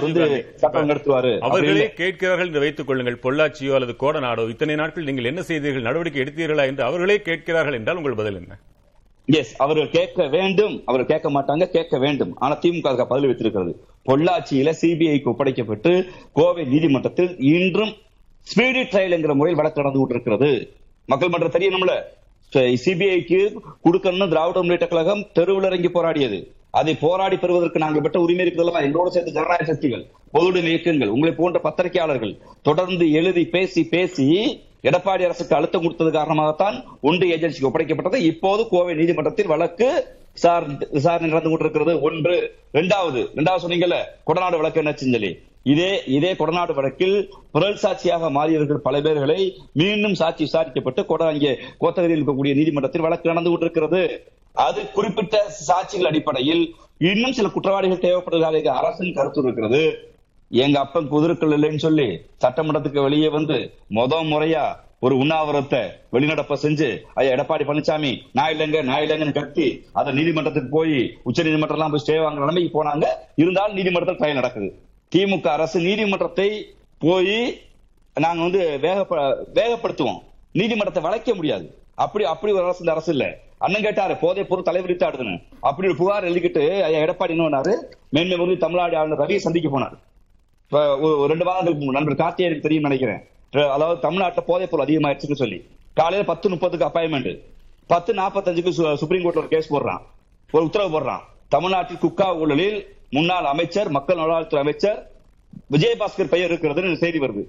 [0.04, 0.22] வந்து
[0.60, 1.32] சட்டம் நடத்துவாரு.
[1.46, 5.86] அவர்களே கேட்கிறார்கள் என்று வைத்துக் கொள்ளுங்கள் பொள்ளாச்சியோ அல்லது கோடநாடோ இத்தனை நாட்கள் நீங்கள் என்ன செய்தீர்கள்?
[5.88, 8.56] நடவடிக்கை எடுத்தீர்களா என்று அவர்களே கேட்கிறார்கள் என்றால் உங்கள் பதில் என்ன?
[9.28, 10.74] எஸ் அவர்கள் கேட்க வேண்டும்.
[10.90, 12.32] அவர் கேட்க மாட்டாங்க கேட்க வேண்டும்.
[12.44, 13.72] ஆனா திமுக பதில் வைத்திருக்கிறது.
[14.08, 15.92] பொள்ளாச்சியில சிபிஐக்கு ஒப்படைக்கப்பட்டு
[16.38, 17.92] கோவை நீதிமன்றத்தில் இன்றும்
[18.46, 20.50] ஸ்பீடி ட்ரையல் என்கிற முறையில் வழக்கு நடந்து கொண்டிருக்கிறது.
[21.12, 21.94] மக்கள் மன்றம் தெரியணும்ல
[22.84, 23.40] சிபிஐக்கு
[23.84, 26.40] கொடுக்கணும்னு திராவிட முன்னேற்ற கழகம் தெருவில் இறங்கி போராடியது.
[26.74, 30.04] அதை போராடி பெறுவதற்கு நாங்கள் பெற்ற உரிமை இருக்கிறதா எங்களோடு சேர்த்து ஜனநாயக சக்திகள்
[30.34, 32.32] பொதுவுடைமை இயக்கங்கள் உங்களை போன்ற பத்திரிகையாளர்கள்
[32.62, 34.26] தொடர்ந்து எழுதி பேசி பேசி
[34.88, 38.18] எடப்பாடி அரசுக்கு அழுத்தம் கொடுத்தது காரணமாகத்தான் ஒன்று ஏஜென்சிக்கு ஒப்படைக்கப்பட்டது.
[38.30, 39.88] இப்போது கோவை நீதிமன்றத்தில் வழக்கு
[40.34, 41.94] விசாரணை விசாரணை நடந்து கொண்டிருக்கிறது.
[42.00, 42.36] ஒன்று.
[42.72, 45.32] இரண்டாவது இரண்டாவது சொன்னீங்கல்ல கொடநாடு வழக்கு என்ன சொல்லி
[45.72, 47.16] இதே இதே கொடநாடு வழக்கில்
[47.52, 49.40] புரல் சாட்சியாக மாறியவர்கள் பல பேர்களை
[49.72, 54.02] மீண்டும் சாட்சி விசாரிக்கப்பட்டு கொட இங்கே கோத்தகிரியில் இருக்கக்கூடிய நீதிமன்றத்தில் வழக்கு நடந்து கொண்டிருக்கிறது.
[54.54, 55.36] அது குறிப்பிட்ட
[55.66, 59.82] சாட்சிகள் அடிப்படையில் இன்னும் சில குற்றவாளிகள் தேவைப்படுவதாக அரசின் கருத்து இருக்கிறது.
[60.50, 62.08] எங்க அப்பன் குதிரைக்கள் இல்லைன்னு சொல்லி
[62.44, 63.56] சட்டமன்றத்துக்கு வெளியே வந்து
[63.98, 64.64] முத முறையா
[64.98, 65.80] ஒரு உண்ணாவிரத்தை
[66.12, 71.78] வெளிநடப்ப செஞ்சு ஐயா எடப்பாடி பழனிசாமி நான் இல்லைங்க நான் இல்லைங்கன்னு கத்தி அதை நீதிமன்றத்துக்கு போய் உச்ச நீதிமன்றம்
[71.78, 73.06] எல்லாம் போய் ஸ்டே வாங்குற நிலைமைக்கு போனாங்க.
[73.34, 74.68] இருந்தாலும் நீதிமன்றத்தில் ட்ரையல் நடக்குது.
[75.12, 76.48] திமுக அரசு நீதிமன்றத்தை
[76.98, 77.38] போய்
[78.14, 79.06] நாங்க வந்து வேக
[79.54, 80.20] வேகப்படுத்துவோம்.
[80.52, 81.66] நீதிமன்றத்தை வளைக்க முடியாது.
[81.94, 83.30] அப்படி அப்படி ஒரு அரசு இந்த அரசு இல்லை.
[83.62, 87.76] அண்ணன் கேட்டாரு போதை பொருள் தலைவரித்தாடுதுன்னு அப்படி ஒரு புகார் எழுதிக்கிட்டு ஐயா எடப்பாடி என்ன பண்ணாரு
[88.08, 89.98] மேன்மை வந்து தமிழ்நாடு ஆளுநர் ரவியை சந்திக்க போனார்.
[90.64, 93.20] இப்போ ஒரு ரெண்டு வாரங்களுக்கு நண்பர் கார்த்திகேயனுக்கு தெரியும் நினைக்கிறேன்.
[93.50, 95.66] அதாவது தமிழ்நாட்டில் போதைப் பொருள் அதிகமாயிருச்சுன்னு சொல்லி.
[95.94, 97.40] காலையில பத்து முப்பதுக்கு அப்பாயின்மெண்ட்
[97.86, 100.00] பத்து நாற்பத்தஞ்சுக்கு சு- சுப்ரீம் கோர்ட்ல ஒரு கேஸ் போடுறான்.
[100.50, 101.20] ஒரு உத்தரவு போடுறான்.
[101.48, 105.10] தமிழ்நாட்டில் குக்கா ஊழலில் முன்னாள் அமைச்சர் மக்கள் நல்வாழ்வுத்துறை அமைச்சர்
[105.70, 107.44] விஜயபாஸ்கர் பெயர் இருக்கிறதுன்னு செய்தி வருது.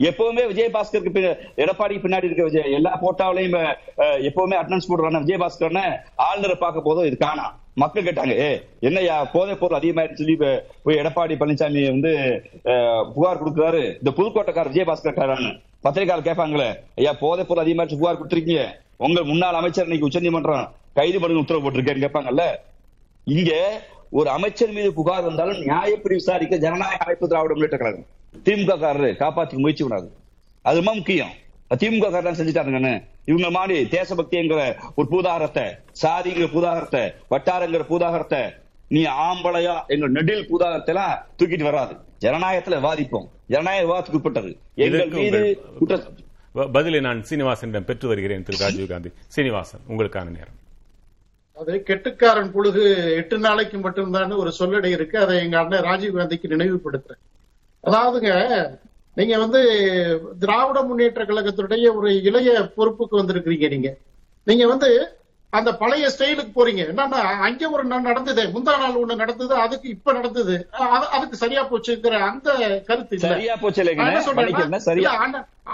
[0.00, 1.32] எப்பவுமே விஜயபாஸ்கருக்கு எடப்பாடி
[1.64, 3.58] எடப்பாடிக்கு பின்னாடி இருக்க விஜய் எல்லா போட்டாவிலையும்
[4.28, 5.76] எப்பவுமே அட்டன்ஸ் போடுறான விஜயபாஸ்கர்
[6.28, 7.44] ஆளுநரை பார்க்க போதும் இது காணா.
[7.82, 8.48] மக்கள் கேட்டாங்க ஏ
[8.88, 10.36] என்னையா போதை பொருள் அதிகமாயிருச்சு சொல்லி
[10.84, 12.12] போய் எடப்பாடி பழனிசாமி வந்து
[13.14, 13.82] புகார் கொடுக்குறாரு.
[14.00, 15.50] இந்த புதுக்கோட்டைக்கார விஜயபாஸ்கர் காரான்னு
[15.86, 16.68] பத்திரிகையாளர் கேட்பாங்களே
[17.00, 18.64] ஐயா போதைப் பொருள் அதிகமாயிருச்சு புகார் கொடுத்துருக்கீங்க.
[19.06, 20.68] உங்க முன்னாள் அமைச்சர் இன்னைக்கு உச்சநீதிமன்றம்
[20.98, 22.44] கைது பண்ணுங்க உத்தரவு போட்டிருக்கேன்னு கேட்பாங்கல்ல?
[23.36, 23.52] இங்க
[24.18, 28.06] ஒரு அமைச்சர் மீது புகார் வந்தாலும் நியாயப்படி விசாரிக்க ஜனநாயக அமைப்பு திராவிட முன்னேற்ற கழகம்.
[28.46, 30.08] திமுக காரரு காப்பாத்தி முயற்சி விடாது
[30.68, 31.32] அது ரொம்ப முக்கியம்.
[31.82, 32.94] திமுக காரர் செஞ்சுட்டாருங்கன்னு
[33.30, 34.62] இவங்க மாதிரி தேசபக்திங்கிற
[34.98, 35.66] ஒரு பூதாகரத்தை
[36.02, 38.42] சாதிங்கிற பூதாகரத்தை வட்டாரங்கிற பூதாகரத்தை
[38.94, 41.94] நீ ஆம்பளையா எங்க நெடில் பூதாகரத்தை எல்லாம் தூக்கிட்டு வராது.
[42.24, 43.28] ஜனநாயகத்துல வாதிப்போம்.
[43.52, 44.50] ஜனநாயக விவாதத்துக்கு உட்பட்டது.
[44.84, 45.40] எங்கள் மீது
[45.78, 45.98] குற்ற
[46.76, 50.58] பதிலை நான் சீனிவாசனிடம் பெற்று வருகிறேன் திரு ராஜீவ்காந்தி சீனிவாசன் உங்களுக்கான நேரம்.
[51.60, 52.84] அது கெட்டுக்காரன் புழுகு
[53.20, 55.16] எட்டு நாளைக்கு மட்டும்தான் ஒரு சொல்லடை இருக்கு.
[55.24, 57.22] அதை எங்க அண்ணன் ராஜீவ்காந்திக்கு நினைவுபடுத்துறேன்.
[57.84, 58.32] அதாவதுங்க
[59.16, 59.60] நீங்க வந்து
[60.38, 63.90] திராவிட முன்னேற்ற கழகத்துடைய ஒரு இளைய பொறுப்புக்கு வந்திருக்கிறீங்க நீங்க.
[64.46, 64.88] நீங்க வந்து
[65.52, 66.82] அந்த பழைய ஸ்டைலுக்கு போறீங்க.
[66.86, 68.42] என்னன்னா அங்க ஒரு நடந்தது.
[68.46, 70.54] முந்தா நாள் ஒண்ணு நடந்தது அதுக்கு இப்ப நடந்தது.
[70.86, 72.48] அது- அதுக்கு சரியா போச்சுங்கிற அந்த
[72.86, 73.82] கருத்து சரியா போச்சு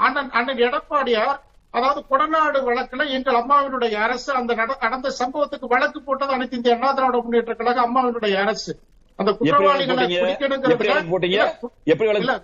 [0.00, 1.38] அண்ணன் அண்ணன் எடப்பாடியார்
[1.74, 6.92] அதாவது கொடநாடு வழக்குல எங்கள் அம்மாவினுடைய அரசு அந்த நட- நடந்த சம்பவத்துக்கு வழக்கு போட்டது அனைத்து இந்திய அண்ணா
[6.92, 8.72] திராவிட முன்னேற்ற கழக அம்மாவினுடைய அரசு.
[9.20, 12.42] அந்த குற்றவாளிகளை எப்படி பிடிக்கணுங்கிறதுல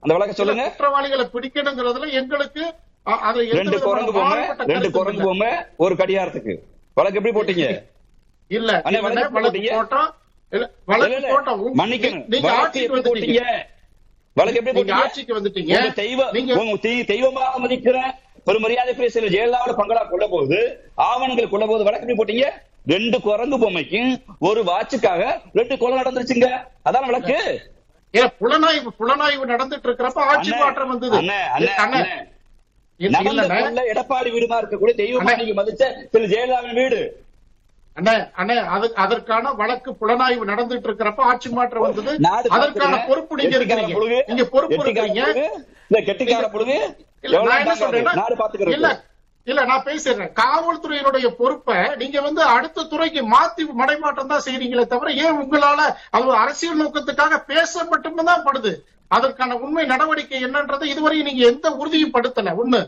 [0.00, 0.62] அந்த வழக்க சொல்லுங்க.
[0.62, 5.22] குற்றவாளிகளை பிடிக்கணுங்கிறதுல எங்களுக்கு அது ரெண்டு குரங்கு மாறுபட்ட ரெண்டு குரங்கு.
[5.22, 6.54] பொம்மை ஒரு கடியாரத்துக்கு
[6.94, 7.82] வழக்கு எப்படி போட்டீங்க?
[8.48, 9.40] இல்ல வழக்கு?
[9.60, 10.10] போட்டோம்
[10.86, 12.24] வழக்கு போட்டோம் மன்னிக்கணும்.
[12.26, 13.34] நீங்க ஆட்சிக்கு எப்படி வந்துட்டீங்க.
[13.34, 13.62] போட்டீங்க?
[14.34, 14.92] வழக்கு எப்படி போட்டீங்க?
[14.92, 15.76] ஆட்சிக்கு வந்துட்டீங்க.
[15.78, 18.02] உங்க தெய்வ நீங்க உங்க தெய்- தெய்வமாக மதிக்கிற
[18.44, 22.50] ஒரு மரியாதைக்குரிய சில ஜெயலலிதாவோட பங்களா கொள்ள போகுது ஆவணங்கள் கொள்ள போது வழக்கு எப்படி போட்டீங்க?
[22.92, 24.10] ரெண்டு குரங்கு பொம்மைக்கும்
[24.48, 25.22] ஒரு வாட்சுக்காக
[25.58, 26.48] ரெண்டு கொலை நடந்துருச்சுங்க.
[26.88, 27.36] அதான் வழக்கு?
[28.14, 31.16] ஏன் புலனாய்வு புலனாய்வு நடந்துட்டு இருக்கிறப்ப ஆட்சி மாற்றம் வந்தது.
[33.94, 35.40] எடப்பாடி வீடுமா இருக்கக்கூடிய தெய்வமா அண்ணே.
[35.40, 35.82] நீங்க மதிச்ச
[36.12, 37.00] திரு ஜெயலலிதாவின் வீடு.
[37.96, 42.12] அண்ணே அண்ணே அது அதற்கான வழக்கு புலனாய்வு நடந்துட்டு இருக்கிறப்ப ஆட்சி மாற்றம் வந்தது.
[42.56, 42.98] அதற்கான.
[43.10, 44.24] பொறுப்பு நீங்க இருக்கிறீங்க.
[44.30, 45.22] நீங்க பொறுப்பு இருக்கிறீங்க.
[45.90, 46.78] இல்ல கெட்டிக்கார புழுகு.
[48.76, 48.90] இல்ல
[49.48, 50.32] இல்ல நான் பேசிடுறேன்.
[50.40, 55.80] காவல்துறையினுடைய பொறுப்பை நீங்க வந்து அடுத்த துறைக்கு மாத்தி மடைமாற்றம் தான் செய்றீங்களே தவிர ஏன் உங்களால
[56.10, 58.72] அது அரசியல் நோக்கத்துக்காக பேச மட்டும்தான் படுது?
[59.10, 62.54] அதற்கான உண்மை நடவடிக்கை என்னன்றது இதுவரை நீங்க எந்த உறுதியும் படுத்தல.
[62.54, 62.80] ஒண்ணு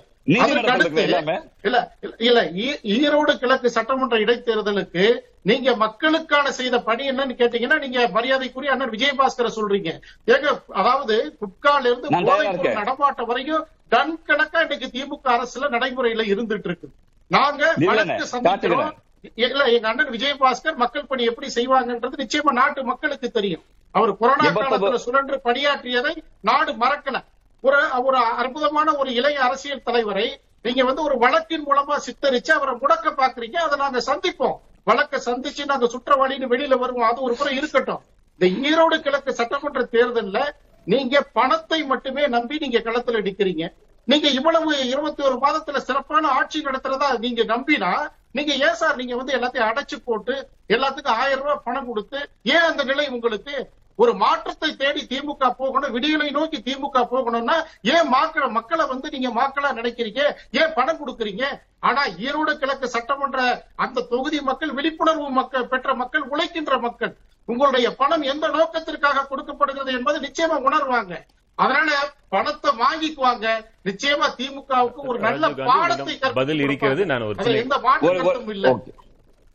[2.82, 10.00] ஈரோடு கிழக்கு சட்டமன்ற இடைத்தேர்தலுக்கு நீங்க மக்களுக்கான செய்த பணி என்னன்னு கேட்டீங்கன்னா நீங்க மரியாதைக்குரிய அண்ணன் விஜயபாஸ்கரை சொல்றீங்க.
[10.26, 12.74] ஏங்க அதாவது குட்கால இருந்து நான் தயாரா போதைப் பொருள் இருக்கேன்.
[12.74, 16.88] நடமாட்டம் வரைக்கும் டன் கணக்கா இன்னைக்கு திமுக அரசுல நடைமுறையில இருந்துட்டு இருக்கு.
[17.26, 18.92] நாங்க வழக்கு சந்திக்கிறோம்.
[19.34, 23.62] இல்ல எங்க அண்ணன் விஜயபாஸ்கர் மக்கள் பணி எப்படி செய்வாங்கன்றது நிச்சயமா நாட்டு மக்களுக்கு தெரியும்.
[23.92, 27.24] அவர் கொரோனா காலத்துல சுழன்று பணியாற்றியதை நாடு மறக்கல.
[27.60, 33.08] ஒரு ஒரு அற்புதமான ஒரு இளைய அரசியல் தலைவரை நீங்க வந்து ஒரு வழக்கின் மூலமா சித்தரிச்சு அவரை முடக்க
[33.20, 33.56] பாக்குறீங்க.
[33.56, 34.56] அதை நாங்க சந்திப்போம்.
[34.84, 37.08] வழக்க சந்திச்சு நாங்க சுற்றவாளின்னு வெளியில வருவோம்.
[37.10, 38.02] அது ஒரு முறை இருக்கட்டும்.
[38.38, 40.40] இந்த ஈரோடு கிழக்கு சட்டமன்ற தேர்தல்ல
[40.86, 43.64] நீங்க பணத்தை மட்டுமே நம்பி நீங்க களத்துல நிக்கிறீங்க.
[44.04, 47.90] நீங்க இவ்வளவு இருபத்தி ஒரு மாதத்துல சிறப்பான ஆட்சி நடத்துறதா நீங்க நம்பினா
[48.32, 50.34] நீங்க ஏன் சார் நீங்க வந்து எல்லாத்தையும் அடைச்சு போட்டு
[50.68, 53.54] எல்லாத்துக்கும் ஆயிரம் ரூபாய் பணம் கொடுத்து ஏன் அந்த நிலை உங்களுக்கு
[54.02, 57.56] ஒரு மாற்றத்தை தேடி திமுக போகணும் விடியலை நோக்கி திமுக போகணும்னா
[57.94, 60.22] ஏன் மக்களை மக்களை வந்து நீங்க மக்களா நினைக்கிறீங்க?
[60.60, 61.44] ஏன் பணம் கொடுக்கறீங்க?
[61.88, 63.40] ஆனா ஈரோடு கிழக்கு சட்டமன்ற
[63.84, 67.12] அந்த தொகுதி மக்கள் விழிப்புணர்வு மக்கள் பெற்ற மக்கள் உழைக்கின்ற மக்கள்
[67.48, 71.14] உங்களுடைய பணம் எந்த நோக்கத்திற்காக கொடுக்கப்படுகிறது என்பதை நிச்சயமா உணர்வாங்க.
[71.58, 71.90] அதனால
[72.34, 73.46] பணத்தை வாங்கிக்குவாங்க.
[73.88, 77.02] நிச்சயமா திமுகவுக்கு ஒரு நல்ல பாடத்தை பதில் இருக்கிறது.
[77.12, 77.36] நான் ஒரு.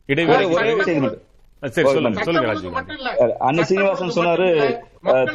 [0.08, 0.44] இடைவேளை
[1.62, 2.24] சரி சொல்லுங்க.
[2.26, 2.74] சொல்லுங்க ராஜீவ்.
[3.46, 4.46] அண்ணன் சீனிவாசன் சொன்னாரு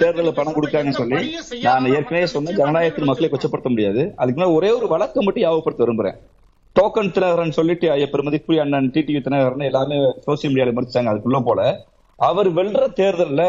[0.02, 1.20] தேர்தலில் பணம் கொடுக்காங்கன்னு சொல்லி
[1.66, 5.44] நான் ஏற்கனவே மக்கள் சொன்ன நிச்சயமா ஜனநாயகத்தில் மக்களை கொச்சப்படுத்த முடியாது அதுக்கு மேல ஒரே ஒரு வழக்கை மட்டும்
[5.46, 6.18] ஞாபகப்படுத்த விரும்புறேன்
[6.76, 9.98] டோக்கன் தினகரன் சொல்லிட்டு பெருமதிக்குரிய அண்ணன் டிடிவி தினகரன் எல்லாருமே
[10.28, 11.62] சோசியல் மீடியால மறுத்தாங்க அதுக்குள்ள போல
[12.20, 13.44] அவர் வெல்ற தேர்தல்ல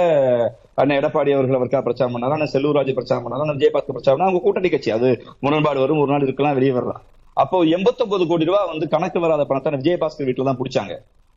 [0.80, 4.26] அண்ணன் எடப்பாடி அவர்கள் அவருக்காக பிரச்சாரம் பண்ணாரு அண்ணன் செல்லூர் ராஜு பிரச்சாரம் பண்ணாரு அண்ணன் விஜயபாஸ்கர் பிரச்சாரம்.
[4.26, 5.08] அவங்க கூட்டணி கட்சி அது
[5.44, 7.02] முரண்பாடு வரும் ஒரு நாள் இருக்கலாம் வெளியே வரலாம்
[7.36, 10.94] அப்போ 89 கோடி ரூபாய் வந்து கணக்கு வராத பணத்தை விஜயபாஸ்கர் வீட்டுல தான் பிடிச்சாங்க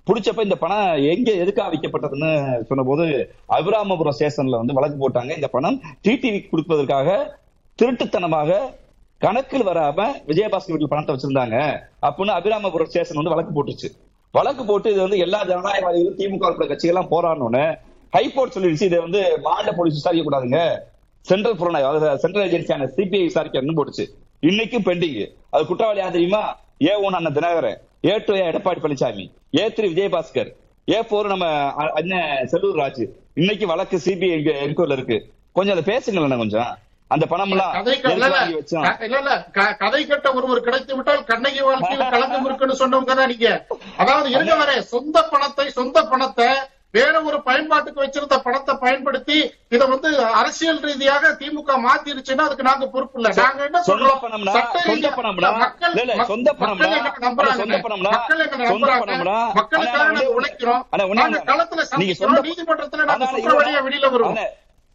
[0.07, 2.31] புடிச்சப்ப இந்த பணம் எங்க எதுக்காக விற்கப்பட்டதுன்னு
[2.69, 3.05] சொன்னபோது
[3.57, 5.31] அபிராமபுரம் ஸ்டேஷன்ல வந்து வழக்கு போட்டாங்க.
[5.39, 7.15] இந்த பணம் டிடிவி கொடுப்பதற்காக
[7.79, 8.59] திருட்டுத்தனமாக
[9.21, 9.99] கணக்கில் வராம
[10.29, 11.57] விஜயபாஸ்கர் வீட்டில் பணத்தை வச்சிருந்தாங்க
[12.07, 13.89] அப்படின்னு அபிராமபுரம் ஸ்டேஷன் வந்து வழக்கு போட்டுச்சு.
[14.37, 17.65] வழக்கு போட்டு இது வந்து எல்லா ஜனநாயகவாதிகளும் திமுக உட்பட கட்சிகள் எல்லாம் போராடணும்னு
[18.15, 20.59] ஹைகோர்ட் சொல்லிடுச்சு இதை வந்து மாநில போலீஸ் விசாரிக்க கூடாதுங்க
[21.29, 24.05] சென்ட்ரல் புலனாய்வு சென்ட்ரல் ஏஜென்சியான சிபிஐ விசாரிக்கணும்னு போட்டுச்சு.
[24.49, 25.19] இன்னைக்கும் பெண்டிங்
[25.53, 26.43] அது குற்றவாளி தெரியுமா?
[26.89, 27.79] ஏ ஒன் அண்ணன் Dhinakaran.
[28.03, 29.25] A two Edappadi Palaniswami
[29.59, 30.49] A three Vijayabaskar
[30.87, 31.45] A four நம்ம
[31.99, 33.05] அண்ணன் செல்லூர் ராஜு.
[33.41, 34.35] இன்னைக்கு வழக்கு சிபிஐ
[34.65, 35.17] என்கொயர்ல இருக்கு.
[35.55, 36.71] கொஞ்சம் அதை பேசுங்களேன் கொஞ்சம்.
[37.11, 37.73] அந்த பணம் எல்லாம்
[39.81, 43.49] கதை கட்ட ஒருவர் கிடைத்து விட்டால் கண்ணகி வாழ்க்கையில் கலந்து இருக்குன்னு சொன்னவங்க தான் நீங்க.
[44.01, 46.47] அதாவது இருங்க வரே சொந்த பணத்தை சொந்த பணத்தை
[46.95, 49.37] வேற ஒரு பயன்பாட்டுக்கு வச்சிருந்த பணத்தை பயன்படுத்தி
[49.69, 53.33] இதை வந்து அரசியல் ரீதியாக திமுக மாத்திருச்சுன்னா அதுக்கு நாங்க பொறுப்பு இல்ல.
[53.41, 54.19] நாங்க என்ன சொந்த சொல்றோம்.
[54.57, 55.15] சட்ட சொந்த ரீதியா-
[55.59, 55.95] மக்கள்
[57.03, 57.57] மக்கள் நம்புறாங்க.
[59.01, 60.81] பணம்னா மக்களுக்காக நாங்க உழைக்கிறோம்.
[61.15, 61.39] நாங்க.
[61.45, 62.45] களத்துல சந்திக்கிறோம்.
[62.45, 64.37] நீதிமன்றத்துல நாங்க குற்றவாளியா நீங்க- வெளியில வருவோம்.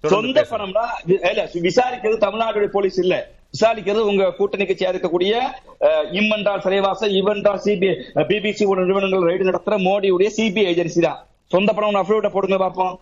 [0.04, 0.46] சொந்த.
[0.50, 0.84] பணம்னா
[1.28, 3.14] இல்ல விசாரிக்கிறது தமிழ்நாடு போலீஸ் இல்ல.
[3.54, 5.32] விசாரிக்கிறது உங்க கூட்டணி கட்சியா இருக்கக்கூடிய
[5.80, 7.94] அஹ், இம் என்றால் சிறைவாசம் இவ் என்றால் சிபிஐ
[8.28, 11.20] பிபிசி நிறுவனங்கள் ரைடு நடத்துற மோடியுடைய சிபிஐ ஏஜென்சி தான்.
[11.50, 12.94] சொந்த பணம் அப்ளோட போடுங்க பாப்போம்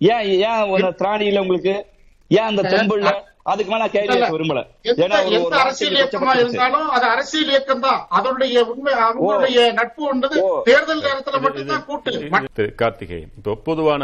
[0.00, 1.74] ஏன் ஏன் ஒரு திராணி இல்ல உங்களுக்கு?
[2.30, 3.10] ஏன் அந்த தெம்பு இல்ல
[3.46, 4.60] அதுக்கு மேல கேள்வி விரும்பல.
[4.96, 6.32] ஏன்னா எந்த அரசியல் இயக்கமா.
[6.40, 10.48] இருந்தாலும் அது அரசியல் இயக்கம் தான் அதனுடைய உண்மை அவங்களுடைய நட்பு என்பது ஓ.
[10.68, 12.66] தேர்தல் நேரத்துல மட்டும்தான் கூட்டு.
[12.82, 13.32] கார்த்திகேயன்.
[13.38, 14.02] இப்போ பொதுவான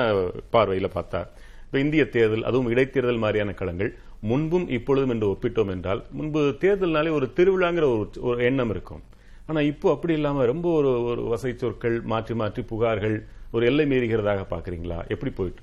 [0.54, 1.20] பார்வையில பார்த்தா
[1.66, 3.90] இப்ப இந்திய தேர்தல் அதுவும் இடைத்தேர்தல் மாதிரியான களங்கள்
[4.22, 9.02] முன்பும் இப்பொழுதும் என்று ஒப்பிட்டோம் என்றால் முன்பு தேர்தல்னாலே ஒரு திருவிழாங்கிற ஒரு ஒரு எண்ணம் இருக்கும்.
[9.48, 13.16] ஆனா இப்போ அப்படி இல்லாம ரொம்ப ஒரு ஒரு வசை சொற்கள் மாற்றி மாற்றி புகார்கள்
[13.57, 15.62] ஒரு எல்லை மீறுகிறதாக பாக்குறீங்களா எப்படி போயிட்டு?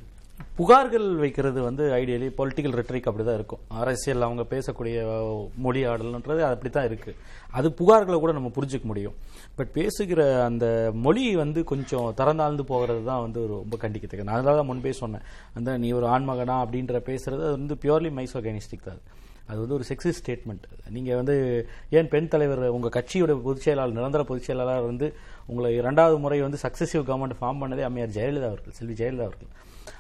[0.60, 3.62] புகார்கள் வைக்கிறது வந்து ஐடியலி பொலிட்டிக்கல் ரெட்ரிக் அப்படிதான் இருக்கும்.
[3.74, 7.12] அரசியல் அவங்க பேசக்கூடிய அஹ், மொழி ஆடல்ன்றது அப்படித்தான் இருக்கு.
[7.52, 9.16] அது புகார்களை கூட நம்ம புரிஞ்சுக்க முடியும்.
[9.56, 10.66] பட் பேசுகிற அந்த
[11.02, 15.26] மொழி வந்து கொஞ்சம் தரந்தாழ்ந்து போகிறது தான் வந்து ரொம்ப கண்டிக்கத்தக்க நான் அதனால தான் முன்பே சொன்னேன்.
[15.54, 19.02] அந்த நீ ஒரு ஆண்மகனா அப்படின்ற பேசுறது அது வந்து பியூர்லி மைசோகனிஸ்டிக் தான்.
[19.48, 19.60] அது.
[19.60, 24.44] வந்து ஒரு செக்ஸிஸ் ஸ்டேட்மெண்ட் நீங்கள் வந்து ஏன் பெண் தலைவர் உங்கள் கட்சியோட பொதுச் செயலாளர் நிரந்தர பொதுச்
[24.44, 25.14] செயலாளர் வந்து
[25.46, 29.52] உங்களை இரண்டாவது முறை வந்து சக்சஸிவ் கவர்மெண்ட் ஃபார்ம் பண்ணதே அம்மையார் ஜெயலலிதா அவர்கள் செல்வி ஜெயலலிதா அவர்கள்.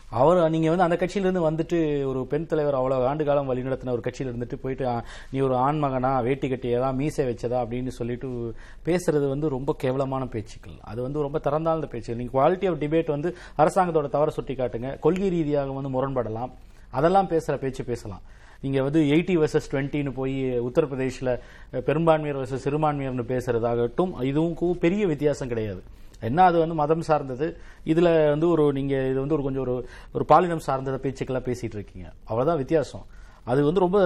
[0.09, 4.33] அவர் நீங்கள் வந்து அந்த கட்சியிலேருந்து வந்துட்டு ஒரு பெண் தலைவர் அவ்வளோ ஆண்டு காலம் வழிநடத்தின ஒரு கட்சியில்
[4.33, 6.93] இருந்துட்டு போயிட்டு நீ ஒரு ஆண்மகனா வேட்டி கட்டியதா?
[6.93, 7.59] மீசை வச்சதா?
[7.63, 8.53] அப்படின்னு சொல்லிட்டு
[8.85, 10.73] பேசுறது வந்து ரொம்ப கேவலமான பேச்சுக்கள்.
[10.81, 12.15] அது வந்து ரொம்ப திறந்தாழ்ந்த பேச்சுக்கள்.
[12.15, 16.51] நீங்கள் குவாலிட்டி ஆஃப் டிபேட் வந்து அரசாங்கத்தோட தவற சுட்டி காட்டுங்க கொள்கை ரீதியாக வந்து முரண்படலாம்.
[16.91, 18.21] அதெல்லாம் பேசுகிற பேச்சு பேசலாம்.
[18.67, 20.35] இங்கே வந்து எயிட்டி வர்சஸ் டுவெண்ட்டின்னு போய்
[20.67, 21.31] உத்தரப்பிரதேஷில்
[21.89, 25.81] பெரும்பான்மையர் வர்சஸ் சிறுபான்மையர்னு பேசுறதாகட்டும் இதுவும் பெரிய வித்தியாசம் கிடையாது.
[26.27, 27.47] என்ன அது வந்து மதம் சார்ந்தது?
[27.91, 29.73] இதில் வந்து ஒரு நீங்கள் இது வந்து ஒரு கொஞ்சம் ஒரு
[30.17, 32.07] ஒரு பாலினம் சார்ந்த பேச்சுக்கெல்லாம் பேசிகிட்டு இருக்கீங்க.
[32.29, 33.05] அவ்வளோதான் வித்தியாசம்.
[33.51, 33.99] அது வந்து ரொம்ப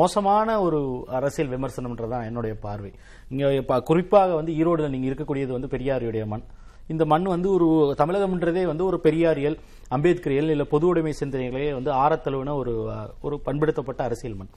[0.00, 0.78] மோசமான ஒரு
[1.18, 2.90] அரசியல் விமர்சனம்ன்றதான் என்னுடைய பார்வை.
[3.32, 6.44] இங்கே இப்போ குறிப்பாக வந்து ஈரோடுல நீங்கள் இருக்கக்கூடியது வந்து பெரியாருடைய மண்.
[6.88, 7.66] இந்த மண் வந்து ஒரு
[7.98, 9.56] தமிழகம்ன்றதே வந்து ஒரு பெரியாரியல்
[9.90, 12.74] அம்பேத்கரியல் இல்ல பொது உடைமை சிந்தனைகளே வந்து ஆரத்தளவுன ஒரு
[13.20, 14.50] ஒரு பண்படுத்தப்பட்ட அரசியல் மண்.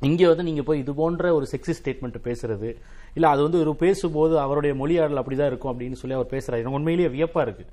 [0.00, 2.68] இங்கே வந்து நீங்கள் போய் இது போன்ற ஒரு செக்ஸி ஸ்டேட்மெண்ட் பேசுறது
[3.14, 6.60] இல்லை அது வந்து ஒரு பேசும்போது அவருடைய மொழியாடல் அப்படிதான் இருக்கும் அப்படின்னு சொல்லி அவர் பேசுறாரு.
[6.62, 7.70] எனக்கு உண்மையிலேயே வியப்பாக இருக்குது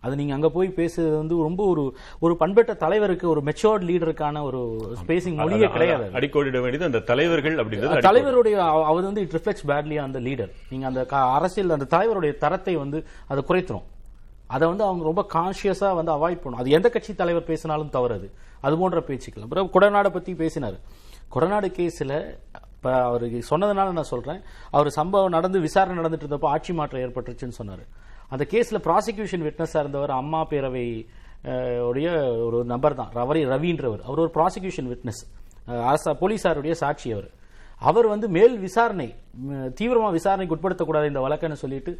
[0.00, 4.58] அது நீங்க அங்க போய் பேசுறது வந்து ரொம்ப ஒரு ஒரு பண்பட்ட தலைவருக்கு ஒரு மெச்சோர்ட் லீடருக்கான ஒரு
[5.06, 8.20] ஸ்பேசிங் மொழியே கிடையாது அடிக்கோடிட வேண்டியது அந்த தலைவர்கள் அப்படின்றது அடிக்கோடி.
[8.20, 12.76] தலைவருடைய அவ- அவர் வந்து இட் ரிஃப்ளெக்ட்ஸ் பேட்லி அந்த லீடர் நீங்க அந்த அரசியல் அந்த தலைவருடைய தரத்தை
[12.76, 13.82] வந்து அதை குறைத்துரும்.
[14.46, 18.30] அதை வந்து அவங்க ரொம்ப கான்சியஸா வந்து அவாய்ட் பண்ணும் அது எந்த கட்சி தலைவர் பேசினாலும் தவறு அது.
[18.60, 19.42] அது போன்ற பேச்சுக்கள்.
[19.42, 20.78] அப்புறம் கொடநாடை பத்தி பேசினாரு.
[21.34, 22.24] கொடநாடு கேஸ்ல
[22.78, 24.40] இப்போ அவருக்கு சொன்னதுனால நான் சொல்கிறேன்
[24.76, 27.82] அவர் சம்பவம் நடந்து விசாரணை நடந்துட்டு இருந்தப்போ ஆட்சி மாற்றம் ஏற்பட்டுருச்சுன்னு சொன்னார்.
[28.32, 30.84] அந்த கேஸில் ப்ராசிக்யூஷன் விட்னஸாக இருந்தவர் அம்மா பேரவை
[31.88, 32.08] உடைய
[32.46, 33.10] ஒரு நபர் தான்.
[33.18, 34.02] ரவரி ரவின்றவர்.
[34.08, 35.22] அவர் ஒரு ப்ராசிக்யூஷன் விட்னஸ்
[35.90, 37.28] அரசா போலீசாருடைய சாட்சி அவர்.
[37.88, 39.08] அவர் வந்து மேல் விசாரணை
[39.78, 41.92] தீவிரமாக விசாரணைக்கு உட்படுத்தக்கூடாது இந்த வழக்குன்னு சொல்லிட்டு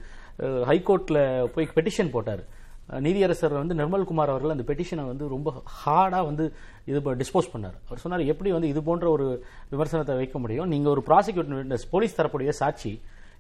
[0.71, 1.23] ஹைகோர்ட்டில்
[1.57, 2.43] போய் பெட்டிஷன் போட்டார்.
[2.89, 6.45] நீதியரசர் வந்து நிர்மல்குமார் அவர்கள் அந்த பெட்டிஷனை வந்து ரொம்ப ஹார்டாக வந்து
[6.87, 7.77] இது டிஸ்போஸ் பண்ணார்.
[7.87, 9.27] அவர் சொன்னார் எப்படி வந்து இது போன்ற ஒரு
[9.73, 10.69] விமர்சனத்தை வைக்க முடியும்?
[10.73, 12.93] நீங்கள் ஒரு ப்ராசிக்யூட்டர் போலீஸ் தரப்புடைய சாட்சி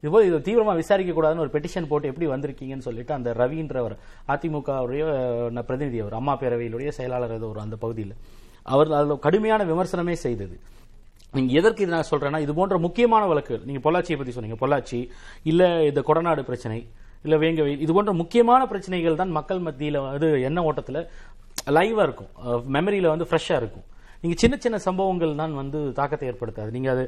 [0.02, 3.94] இதுபோல் இது தீவிரமாக விசாரிக்க கூடாதுன்னு ஒரு பெட்டிஷன் போட்டு எப்படி வந்திருக்கீங்கன்னு சொல்லிட்டு அந்த ரவின்றவர்
[4.32, 8.14] அதிமுகவுடைய அஹ், பிரதிநிதி அவர் அம்மா பேரவையிலுடைய செயலாளர் ஏதோ ஒரு அந்த பகுதியில்.
[8.66, 10.56] அவர் அதில் கடுமையான விமர்சனமே செய்தது.
[11.34, 15.00] நீங்க எதற்கு இது நான் சொல்றேன்னா இது போன்ற முக்கியமான வழக்கு நீங்க பொள்ளாச்சியை பத்தி சொன்னீங்க பொள்ளாச்சி
[15.46, 16.78] இல்ல இந்த கொடநாடு பிரச்சனை
[17.26, 21.00] இல்ல வெயில் இது போன்ற முக்கியமான பிரச்சனைகள் தான் மக்கள் மத்தியில அது எண்ண ஓட்டத்துல
[21.76, 22.32] லைவா இருக்கும்.
[22.76, 23.86] மெமரியில வந்து ஃப்ரெஷ்ஷா இருக்கும்.
[24.22, 26.70] நீங்க சின்ன சின்ன சம்பவங்கள் தான் வந்து தாக்கத்தை ஏற்படுத்தாது.
[26.76, 27.02] நீங்க அது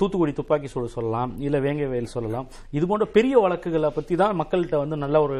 [0.00, 2.46] தூத்துக்குடி துப்பாக்கி சூடு சொல்லலாம் இல்ல வேங்கவேல் சொல்லலாம்.
[2.76, 5.38] இது போன்ற பெரிய வழக்குகளை பத்தி தான் மக்கள்கிட்ட வந்து நல்ல ஒரு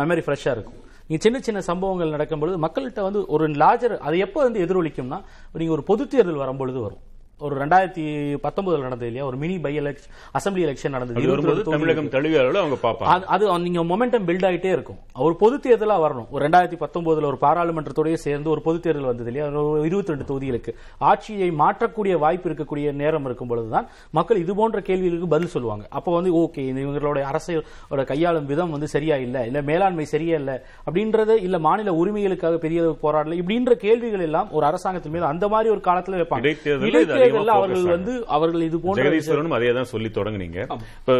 [0.00, 0.80] மெமரி ஃப்ரெஷ்ஷா இருக்கும்.
[1.06, 5.20] நீங்க சின்ன சின்ன சம்பவங்கள் நடக்கும்பொழுது மக்கள்கிட்ட வந்து ஒரு லார்ஜர் அது எப்போ வந்து எதிரொலிக்கும்னா
[5.60, 7.02] நீங்க ஒரு பொது தேர்தல் வரும்பொழுது வரும்.
[7.40, 8.04] ஒரு ரெண்டாயிரத்தி
[8.42, 9.24] பத்தொன்பதுல நடந்தது இல்லையா?
[9.26, 11.26] ஒரு mini by election assembly election நடந்தது.
[11.26, 12.08] வரும்போது 22 தமிழகம் தொகுதிகளுக்கு.
[12.08, 13.24] தழுவிய அளவில் அவங்க பார்ப்பாங்க.
[13.24, 14.98] அது நீங்க மொமெண்டம் பில்ட் ஆயிட்டே இருக்கும்.
[15.14, 16.28] ஒரு பொது தேர்தலா வரணும்.
[16.30, 19.60] ஒரு ரெண்டாயிரத்தி பத்தொன்பதுல ஒரு பாராளுமன்றத்தோடய சேர்ந்து ஒரு பொது தேர்தல் வந்தது இல்லையா?
[19.82, 20.74] இருபத்தி ரெண்டு தொகுதிகளுக்கு.
[20.98, 25.86] ஆட்சியை மாற்றக்கூடிய வாய்ப்பு இருக்கக்கூடிய நேரம் இருக்கும் பொழுதுதான் மக்கள் இது போன்ற கேள்விகளுக்கு பதில் சொல்லுவாங்க.
[25.90, 31.34] அப்போ வந்து ஓகே இவங்களுடைய அரசோட கையாளும் விதம் வந்து சரியா இல்ல இல்ல மேலாண்மை சரியா இல்ல அப்படின்றது
[31.42, 35.80] இல்ல மாநில உரிமைகளுக்காக பெரிய அளவுக்கு போராடல இப்படின்ற கேள்விகள் எல்லாம் ஒரு அரசாங்கத்தின் மீது அந்த மாதிரி ஒரு
[35.84, 37.28] காலத்துல வைப்பாங்க.
[37.30, 40.60] இடைத்தேர்தல்ல அவர்கள் வந்து அவர்கள் இது போன்ற ஜெகதீஸ்வரனும் அதே தான் சொல்லி தொடங்குனீங்க
[41.00, 41.16] இப்ப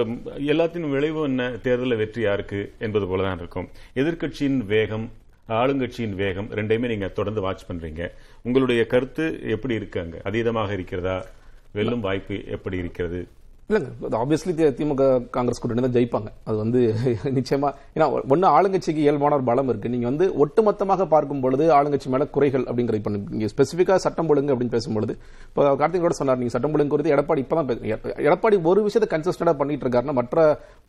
[0.53, 1.49] எல்லாத்தின் விளைவு என்ன?
[1.67, 3.69] தேர்தலில் வெற்றி யாருக்கு என்பது போலதான் இருக்கும்.
[4.03, 5.07] எதிர்க்கட்சியின் வேகம்
[5.59, 8.03] ஆளுங்கட்சியின் வேகம் ரெண்டையுமே நீங்க தொடர்ந்து வாட்ச் பண்றீங்க.
[8.43, 10.17] உங்களுடைய கருத்து எப்படி இருக்கு அங்க?
[10.29, 11.17] அதீதமாக இருக்கிறதா?
[11.73, 13.21] வெல்லும் வாய்ப்பு எப்படி இருக்கிறது?
[13.71, 13.91] இல்லைங்க.
[14.21, 15.03] ஆப்வியஸ்லி திமுக
[15.37, 16.29] காங்கிரஸ் கூட்டணி தான் ஜெயிப்பாங்க.
[16.49, 16.81] அது வந்து
[17.39, 17.69] நிச்சயமா.
[17.97, 19.93] ஏன்னா ஒன்னு ஆளுங்கட்சிக்கு இயல்பான ஒரு பலம் இருக்கு.
[19.95, 24.75] நீங்க வந்து ஒட்டுமொத்தமாக பார்க்கும் பொழுது ஆளுங்கட்சி மேல குறைகள் அப்படிங்கிறது இப்ப நீங்க ஸ்பெசிஃபிக்கா சட்டம் ஒழுங்கு அப்படின்னு
[24.77, 25.15] பேசும்பொழுது
[25.51, 27.71] இப்போ கார்த்திக் கூட சொன்னார் நீங்க சட்டம் ஒழுங்கு குறித்து எடப்பாடி இப்பதான்
[28.27, 30.39] எடப்பாடி ஒரு விஷயத்தை கன்சிஸ்டண்டா பண்ணிட்டு இருக்காருன்னா மற்ற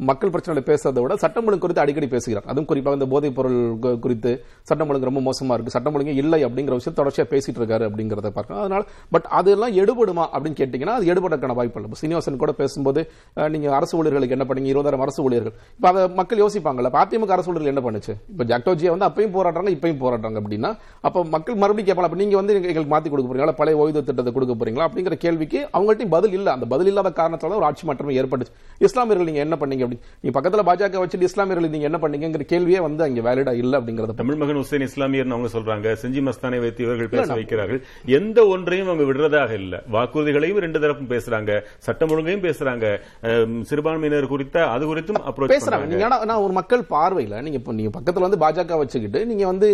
[0.09, 2.47] மக்கள் பிரச்சனைகளை பேசுறதை விட சட்டம் ஒழுங்கு குறித்து அடிக்கடி பேசுகிறார்.
[2.51, 3.59] அதுவும் குறிப்பாக இந்த போதைப் பொருள்
[4.05, 4.33] குறித்து
[4.71, 5.75] சட்டம் ஒழுங்கு ரொம்ப மோசமா இருக்கு.
[5.77, 8.83] சட்டம் ஒழுங்கு இல்லை அப்படிங்கிற விஷயம் தொடர்ச்சியா பேசிட்டு இருக்காரு அப்படிங்கறத பார்க்கலாம் அதனால
[9.15, 12.01] பட் அதெல்லாம் எடுபடுமா அப்படின்னு கேட்டீங்கன்னா அது எடுபடக்கான வாய்ப்பு இல்லை.
[12.03, 13.01] சீனிவாசன் கூட பேசும்போது
[13.37, 14.69] அஹ், நீங்க அரசு ஊழியர்களுக்கு என்ன பண்ணீங்க?
[14.71, 15.53] இருபதாயிரம் அரசு ஊழியர்கள்.
[15.79, 18.13] இப்ப அதை மக்கள் யோசிப்பாங்கல்ல அதிமுக அரசு ஊழியர்கள் என்ன பண்ணுச்சு?
[18.31, 20.69] இப்ப ஜாக்டோஜியா வந்து அப்பயும் போராடுறாங்க இப்பயும் போராடுறாங்க அப்படின்னா
[21.03, 23.55] அப்ப மக்கள் மறுபடியும் கேட்பாங்க அப்ப நீங்க வந்து எங்களுக்கு மாத்தி கொடுக்க போறீங்களா?
[23.59, 24.87] பழைய ஓய்வு திட்டத்தை கொடுக்க போறீங்களா?
[24.87, 26.47] அப்படிங்கிற கேள்விக்கு அவங்கள்ட்டையும் பதில் இல்ல.
[26.51, 28.53] அந்த பதில் இல்லாத காரணத்தால ஒரு ஆட்சி மாற்றமே ஏற்பட்டுச்சு.
[28.81, 29.99] இஸ்லாமியர்கள் நீங்க என்ன பண்ணீங்க அப்படி?
[30.21, 32.19] நீங்க பக்கத்துல பாஜக வச்சுட்டு இஸ்லாமியர்கள் நீங்க என்ன பண்ணீங்கிற
[32.51, 35.69] கேள்வியே வந்து அங்க வேலிடா இல்ல அப்படிங்கறத தமிழ் மகன் ஹுசைன் இஸ்லாமியர்னு அவங்க சொல்றாங்க.
[36.01, 37.81] செஞ்சி மஸ்தானை வைத்து இவர்கள் பேச வைக்கிறார்கள்.
[38.17, 39.75] எந்த ஒன்றையும் அவங்க விடுறதாக இல்ல.
[39.91, 41.51] வாக்குறுதிகளையும் ரெண்டு தரப்பும் பேசுறாங்க.
[41.79, 42.60] சட்டம் ஒழுங்கையும் பேசுறாங்க.
[43.25, 45.87] அஹ், சிறுபான்மையினர் குறித்த அது குறித்தும் அப்ரோச் பேசுறாங்க.
[45.91, 47.09] நீங்க ஆனா ஒரு மக்கள் பார்வையில
[47.41, 48.99] நீங்க இப்போ நீங்க பக்கத்துல வந்து பாஜக வச்சுக்கிட்டு
[49.29, 49.69] நீங்க வந்து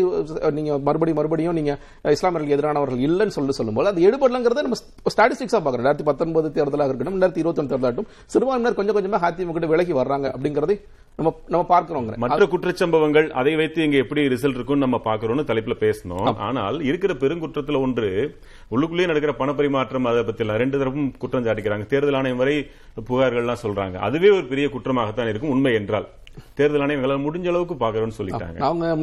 [0.57, 1.73] நீங்க மறுபடியும் மறுபடியும் நீங்க
[2.13, 4.79] இஸ்லாமியர்களுக்கு எதிரானவர்கள் இல்லைன்னு சொல்லி சொல்லும்போது அது எடுபடலங்கிறத நம்ம
[5.11, 6.25] ஸ்டாட்டிஸ்டிக்ஸா பாக்குறோம் ரெண்டாயிரத்தி பத்தொன்பது
[6.55, 10.77] தேர்தலாக இருக்கட்டும் ரெண்டாயிரத்தி இருபத்தி ஒன்று தேர்தலாகட்டும் சிறுபான்மையினர் கொஞ்சம் கொஞ்சமா அதிமுக விலகி வர்றாங்க அப்படிங்கறதை
[11.19, 16.27] நம்ம நம்ம பார்க்கிறோங்க மற்ற குற்றச்சம்பவங்கள் அதை வைத்து இங்க எப்படி ரிசல்ட் இருக்கும்னு நம்ம பாக்குறோம்னு தலைப்புல பேசணும்.
[16.47, 18.09] ஆனால் இருக்கிற பெருங்குற்றத்துல ஒன்று
[18.73, 21.87] உள்ளுக்குள்ளேயே நடக்கிற பணப்பரிமாற்றம் அதை பத்தி ரெண்டு தரப்பும் குற்றம் சாட்டிக்கிறாங்க.
[21.93, 22.57] தேர்தல் ஆணையம் வரை
[23.09, 23.97] புகார்கள்லாம் சொல்றாங்க.
[24.09, 26.07] அதுவே ஒரு பெரிய குற்றமாகத்தான் இருக்கும் உண்மை என்றால்.
[26.53, 28.57] தேர்தல் ஆணையம் எங்களால் முடிஞ்ச அளவுக்கு பாக்குறோம்னு சொல்லிட்டாங்க.
[28.59, 28.93] அவங்க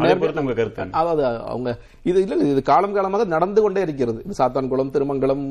[0.41, 0.87] உங்க கருத்து?
[0.91, 4.25] அதாவது அவங்க இது இல்ல இது காலம் காலமாக நடந்து கொண்டே இருக்கிறது.
[4.39, 5.45] சாத்தான்குளம் திருமங்கலம்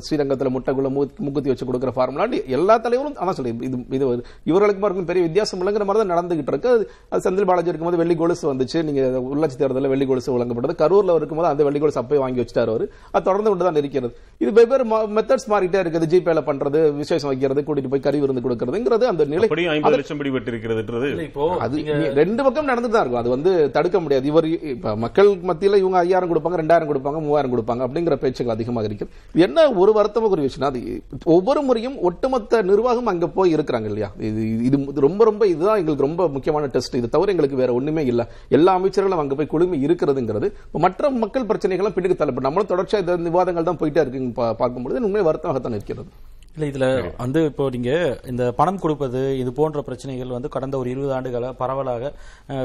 [0.00, 5.24] ஸ்ரீரங்கத்துல முட்டைக்குளம் மூக்குத்தி வச்சு கொடுக்குற ஃபார்முலா எல்லா தலைவரும் அதான் சொல்லி இது இது இவர்களுக்கு இருக்கும் பெரிய
[5.24, 6.88] வித்தியாசம் இல்லைங்கிற மாதிரி தான் நடந்துகிட்டு இருக்கு.
[7.10, 8.82] அது- செந்தில் பாலாஜி இருக்கும்போது வெள்ளி கொலுசு வந்துச்சு.
[8.82, 9.00] நீங்க
[9.34, 12.92] உள்ளாட்சி தேர்தலில் வெள்ளி கொலுசு வழங்கப்பட்டது கரூர்ல இருக்கும்போது அந்த வெள்ளி கொலுசு அப்பயே வாங்கி வச்சுட்டாரு அவரு.
[13.10, 14.14] அது தொடர்ந்து கொண்டு தான் இருக்கிறது.
[14.38, 16.06] இது வெவ்வேறு மெத்தட்ஸ் மாறிட்டே இருக்குது.
[16.08, 19.48] ஜிபேல பண்றது விசேஷம் வைக்கிறது கூட்டிட்டு போய் கறி விருந்து கொடுக்கறதுங்கிறது அந்த நிலை.
[19.66, 21.76] ஐம்பது லட்சம் பிடிபட்டு இருக்கிறதுன்றது இல்ல, இப்போ அது
[22.14, 23.20] ரெண்டு பக்கம் நடந்துட்டு தான் இருக்கும்.
[23.20, 24.26] அது வந்து தடுக்க முடியாது.
[24.26, 29.06] இவர் இப்ப மக்கள் மத்தியில இவங்க ஐயாயிரம் கொடுப்பாங்க ரெண்டாயிரம் கொடுப்பாங்க மூவாயிரம் கொடுப்பாங்க அப்படிங்கிற பேச்சுகள் அதிகமாக இருக்கு
[29.34, 30.68] இது என்ன ஒரு வருத்தமாக ஒரு விஷயம்?
[30.68, 34.10] அது ஒவ்வொரு முறையும் ஒட்டுமொத்த நிர்வாகம் அங்க போய் இருக்கிறாங்க இல்லையா?
[34.20, 36.94] இது இது ரொம்ப ரொம்ப இதுதான் எங்களுக்கு ரொம்ப முக்கியமான டெஸ்ட்.
[36.94, 38.22] இது தவிர எங்களுக்கு வேற ஒண்ணுமே இல்ல.
[38.48, 40.48] எல்லா அமைச்சர்களும் அங்க போய் குழுமி இருக்கிறதுங்கிறது
[40.78, 42.46] மற்ற மக்கள் பிரச்சனைகளும் பின்னுக்கு தள்ளப்படும்.
[42.48, 46.08] நம்மளும் தொடர்ச்சியா இந்த விவாதங்கள் தான் போயிட்டே இருக்குங்க பா- பார்க்கும்பொழுது உண்மை வருத்தமாகத்தான் இருக்கிறது.
[46.54, 46.86] இல்லை இதில்
[47.22, 52.10] வந்து இப்போ நீங்கள் இந்த பணம் கொடுப்பது இது போன்ற பிரச்சனைகள் வந்து கடந்த ஒரு இருபது ஆண்டுகளாக பரவலாக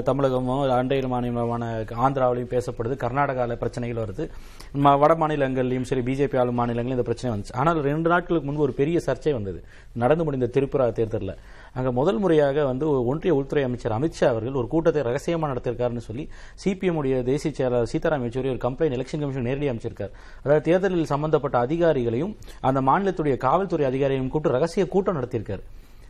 [0.07, 1.63] தமிழகமும் அண்டை மாநிலமான
[2.05, 2.95] ஆந்திராவிலையும் பேசப்படுது.
[3.03, 4.25] கர்நாடகாவில் பிரச்சனைகள் வருது.
[5.01, 7.55] வட மாநிலங்கள்லையும் சரி பிஜேபி ஆளும் மாநிலங்களிலும் இந்த பிரச்சனை வந்துச்சு.
[7.63, 9.61] ஆனால் ரெண்டு நாட்களுக்கு முன்பு ஒரு பெரிய சர்ச்சை வந்தது.
[10.03, 11.35] நடந்து முடிந்த திரிபுரா தேர்தலில்.
[11.75, 16.25] அங்கே முதல் முறையாக வந்து ஒன்றிய உள்துறை அமைச்சர் அமித்ஷா அவர்கள் ஒரு கூட்டத்தை ரகசியமாக நடத்திருக்காருன்னு சொல்லி
[16.63, 20.11] சிபிஎம் உடைய தேசிய செயலாளர் சீதாராம் யெச்சூரி ஒரு கம்ப்ளைண்ட் எலெக்ஷன் கமிஷன் நேரடி அமைச்சிருக்கார்.
[20.43, 22.35] அதாவது தேர்தலில் சம்பந்தப்பட்ட அதிகாரிகளையும்
[22.69, 25.65] அந்த மாநிலத்துடைய காவல்துறை அதிகாரிகளையும் கூட்டு ரகசிய கூட்டம் நடத்தியிருக்காரு.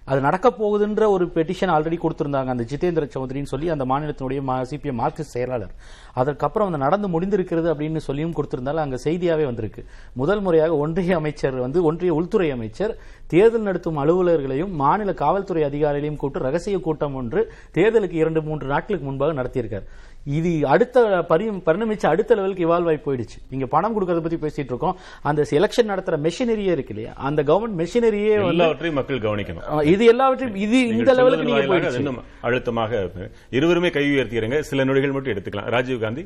[0.10, 2.50] அது நடக்க போகுதுன்ற ஒரு பெட்டிஷன் ஆல்ரெடி கொடுத்திருந்தாங்க.
[2.54, 4.40] அந்த ஜிதேந்திர சௌத்ரின்னு சொல்லி அந்த மாநிலத்தினுடைய
[4.72, 5.74] சிபிஎம் மார்க்சிஸ்ட் செயலாளர்.
[6.22, 9.84] அதற்கப்புறம் அந்த நடந்து முடிந்திருக்கிறது அப்படின்னு சொல்லியும் கொடுத்திருந்தாலும் அங்க செய்தியாவே வந்திருக்கு.
[10.22, 12.94] முதல் முறையாக ஒன்றிய அமைச்சர் வந்து ஒன்றிய உள்துறை அமைச்சர்
[13.34, 17.42] தேர்தல் நடத்தும் அலுவலர்களையும் மாநில காவல்துறை அதிகாரிகளையும் கூட்டு ரகசிய கூட்டம் ஒன்று
[17.78, 19.88] தேர்தலுக்கு இரண்டு மூன்று நாட்களுக்கு முன்பாக நடத்தியிருக்கார்.
[20.26, 23.38] இது அடுத்த பரி பரிணமிச்சு அடுத்த லெவலுக்கு இவால்வ் ஆகி போயிடுச்சு.
[23.50, 24.98] நீங்க பணம் கொடுக்கறத பத்தி பேசிட்டு இருக்கோம்.
[25.22, 27.14] அந்த எலெக்ஷன் நடத்துற மெஷினரியே இருக்கு இல்லையா?
[27.14, 29.86] அந்த கவர்மெண்ட் மெஷினரியே எல்லாவற்றையும் மக்கள் கவனிக்கணும்.
[29.94, 32.02] இது எல்லாவற்றையும் இது இந்த லெவலுக்கு நீங்க போயிடுச்சு.
[32.04, 33.10] இன்னும் அழுத்தமாக
[33.50, 35.70] இருவருமே கை உயர்த்திக்கிறங்க சில நொடிகள் மட்டும் எடுத்துக்கலாம்.
[35.76, 36.26] ராஜீவ் காந்தி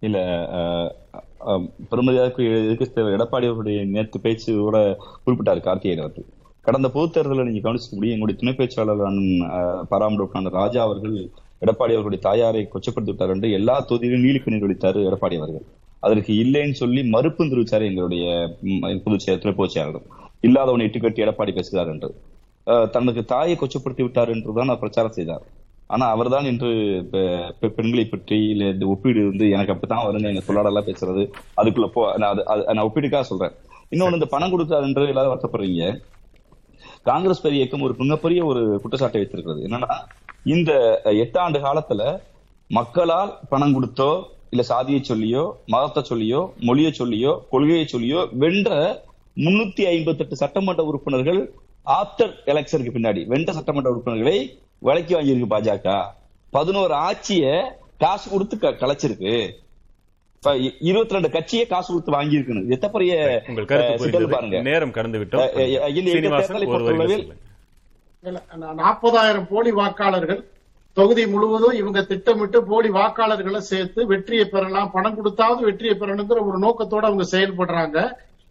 [0.00, 0.18] இல்ல
[1.90, 4.78] தலைவர் எடப்பாடி அவருடைய நேற்று பேச்சு கூட
[5.26, 6.26] குறிப்பிட்டார் கார்த்திகேயன் அவர்கள்
[6.60, 8.16] கடந்த பொதுத் தேர்தலில் நீங்க கவனிச்சுக்க முடியும்.
[8.16, 9.20] எங்களுடைய துணை பேச்சாளரான
[9.90, 11.16] பராமரிப்பான ராஜா அவர்கள்
[11.60, 15.62] எடப்பாடி அவர்களுடைய தாயாரை கொச்சப்படுத்தி விட்டார் என்று எல்லா தொகுதியிலும் நீலி கண்ணீர் ஒழித்தார் எடப்பாடி அவர்கள்.
[16.00, 20.02] அதற்கு இல்லைன்னு சொல்லி மறுப்பு தெரிவித்தார் எங்களுடைய ம், பொதுச் துணை பொதுச் செயலாளர்
[20.40, 22.14] இல்லாதவனை இட்டுக்கட்டி எடப்பாடி பேசுகிறார் என்று.
[22.90, 25.42] தனக்கு தாயை கொச்சப்படுத்தி விட்டார் என்றுதான் அவர் பிரச்சாரம் செய்தார்.
[25.86, 26.68] ஆனா அவர்தான் இன்று
[27.60, 31.30] பெண்களை பற்றி இல்ல இந்த ஒப்பீடு வந்து எனக்கு அப்படித்தான் வருங்க எங்க சொல்லாடெல்லாம் பேசுறது.
[31.62, 33.50] அதுக்குள்ள போ நான் அது- அது- நான் ஒப்பீடுக்காக சொல்றேன்.
[33.90, 36.00] இன்னொன்னு இந்த பணம் கொடுத்தாரு என்று எல்லாரும் வருத்தப்படுறீங்க.
[37.02, 39.68] காங்கிரஸ் பெரிய இயக்கம் ஒரு மிகப்பெரிய ஒரு குற்றச்சாட்டை வைத்திருக்கிறது.
[39.68, 39.94] என்னன்னா
[40.46, 40.72] இந்த
[41.22, 42.02] எட்டு ஆண்டு காலத்துல
[42.70, 44.10] மக்களால் பணம் கொடுத்தோ
[44.50, 48.70] இல்ல சாதியை சொல்லியோ மதத்தை சொல்லியோ மொழியை சொல்லியோ கொள்கையை சொல்லியோ வென்ற
[49.36, 51.40] முன்னூத்தி ஐம்பத்தி எட்டு சட்டமன்ற உறுப்பினர்கள்
[51.86, 54.38] ஆப்டர் எலெக்ஷனுக்கு பின்னாடி வென்ற சட்டமன்ற உறுப்பினர்களை
[54.82, 55.86] விலைக்கு வாங்கியிருக்கு பாஜக.
[56.52, 57.44] பதினோரு ஆட்சிய
[57.98, 59.32] காசு கொடுத்து கலைச்சிருக்கு.
[60.88, 62.64] இருபத்தி ரெண்டு கட்சியே காசு கொடுத்து வாங்கியிருக்குன்னு.
[62.64, 63.12] இது எத்த பெரிய
[63.48, 64.58] உங்கள் கருத்து அஹ், சிக்கல் பாருங்க.
[64.68, 65.42] நேரம் கடந்து விட்டோம்
[68.82, 70.40] நாற்பதாயிரம் போலி வாக்காளர்கள்.
[70.96, 77.04] தொகுதி முழுவதும் இவங்க திட்டமிட்டு போலி வாக்காளர்களை சேர்த்து வெற்றியை பெறலாம் பணம் கொடுத்தாவது வெற்றியை பெறணுங்கிற ஒரு நோக்கத்தோட
[77.10, 77.98] அவங்க செயல்படுறாங்க.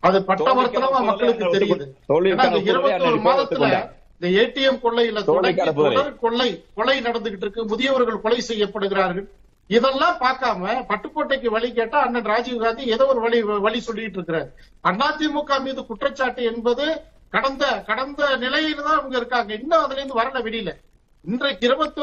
[0.04, 1.86] அது பட்டவர்த்தனமா மக்களுக்கு தெரியுது
[2.32, 3.72] ஏன்னா இந்த இருபத்தி ஒரு மாதத்துல
[4.18, 5.66] இந்த ஏடிஎம் கொள்ளையில தொடங்கி.
[5.80, 6.48] தொடர் கொள்ளை
[6.78, 7.66] கொலை நடந்துகிட்டு இருக்கு.
[7.72, 9.28] முதியவர்கள் கொலை செய்யப்படுகிறார்கள்.
[9.78, 14.50] இதெல்லாம் பார்க்காம பட்டுக்கோட்டைக்கு வழி கேட்டா அண்ணன் ராஜீவ் காந்தி ஏதோ ஒரு வழி வழி சொல்லிட்டு இருக்கிறார்.
[14.90, 16.86] அதிமுக மீது குற்றச்சாட்டு என்பது
[17.36, 19.52] கடந்த கடந்த நிலையில தான் அவங்க இருக்காங்க.
[19.62, 20.72] இன்னும் அதுல இருந்து வரல வெளியில
[21.26, 22.02] இன்றைக்கு இருபத்தி.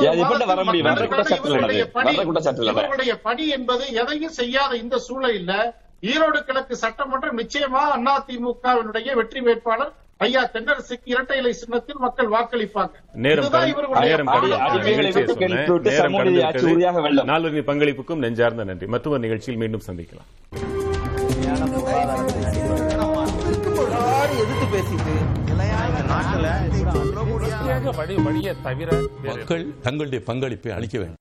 [3.26, 5.56] பணி என்பது எதையும் செய்யாத இந்த சூழலில்
[6.10, 7.82] ஈரோடு கிழக்கு சட்டமன்றம் நிச்சயமா
[8.14, 9.92] அதிமுகவினுடைய வெற்றி வேட்பாளர்
[10.26, 12.94] ஐயா தென்னரசுக்கு இரட்டை இலை சின்னத்தில் மக்கள் வாக்களிப்பாங்க.
[13.14, 14.28] நேரம்
[17.70, 18.86] பங்களிப்புக்கும் நெஞ்சார்ந்த நன்றி.
[18.94, 20.30] மற்றொரு நிகழ்ச்சியில் மீண்டும் சந்திக்கலாம்.
[24.42, 25.14] எதிர்த்து பேசிட்டு
[29.22, 31.20] மக்கள் தங்களுடைய பங்களிப்பை அளிக்க வேண்டும்.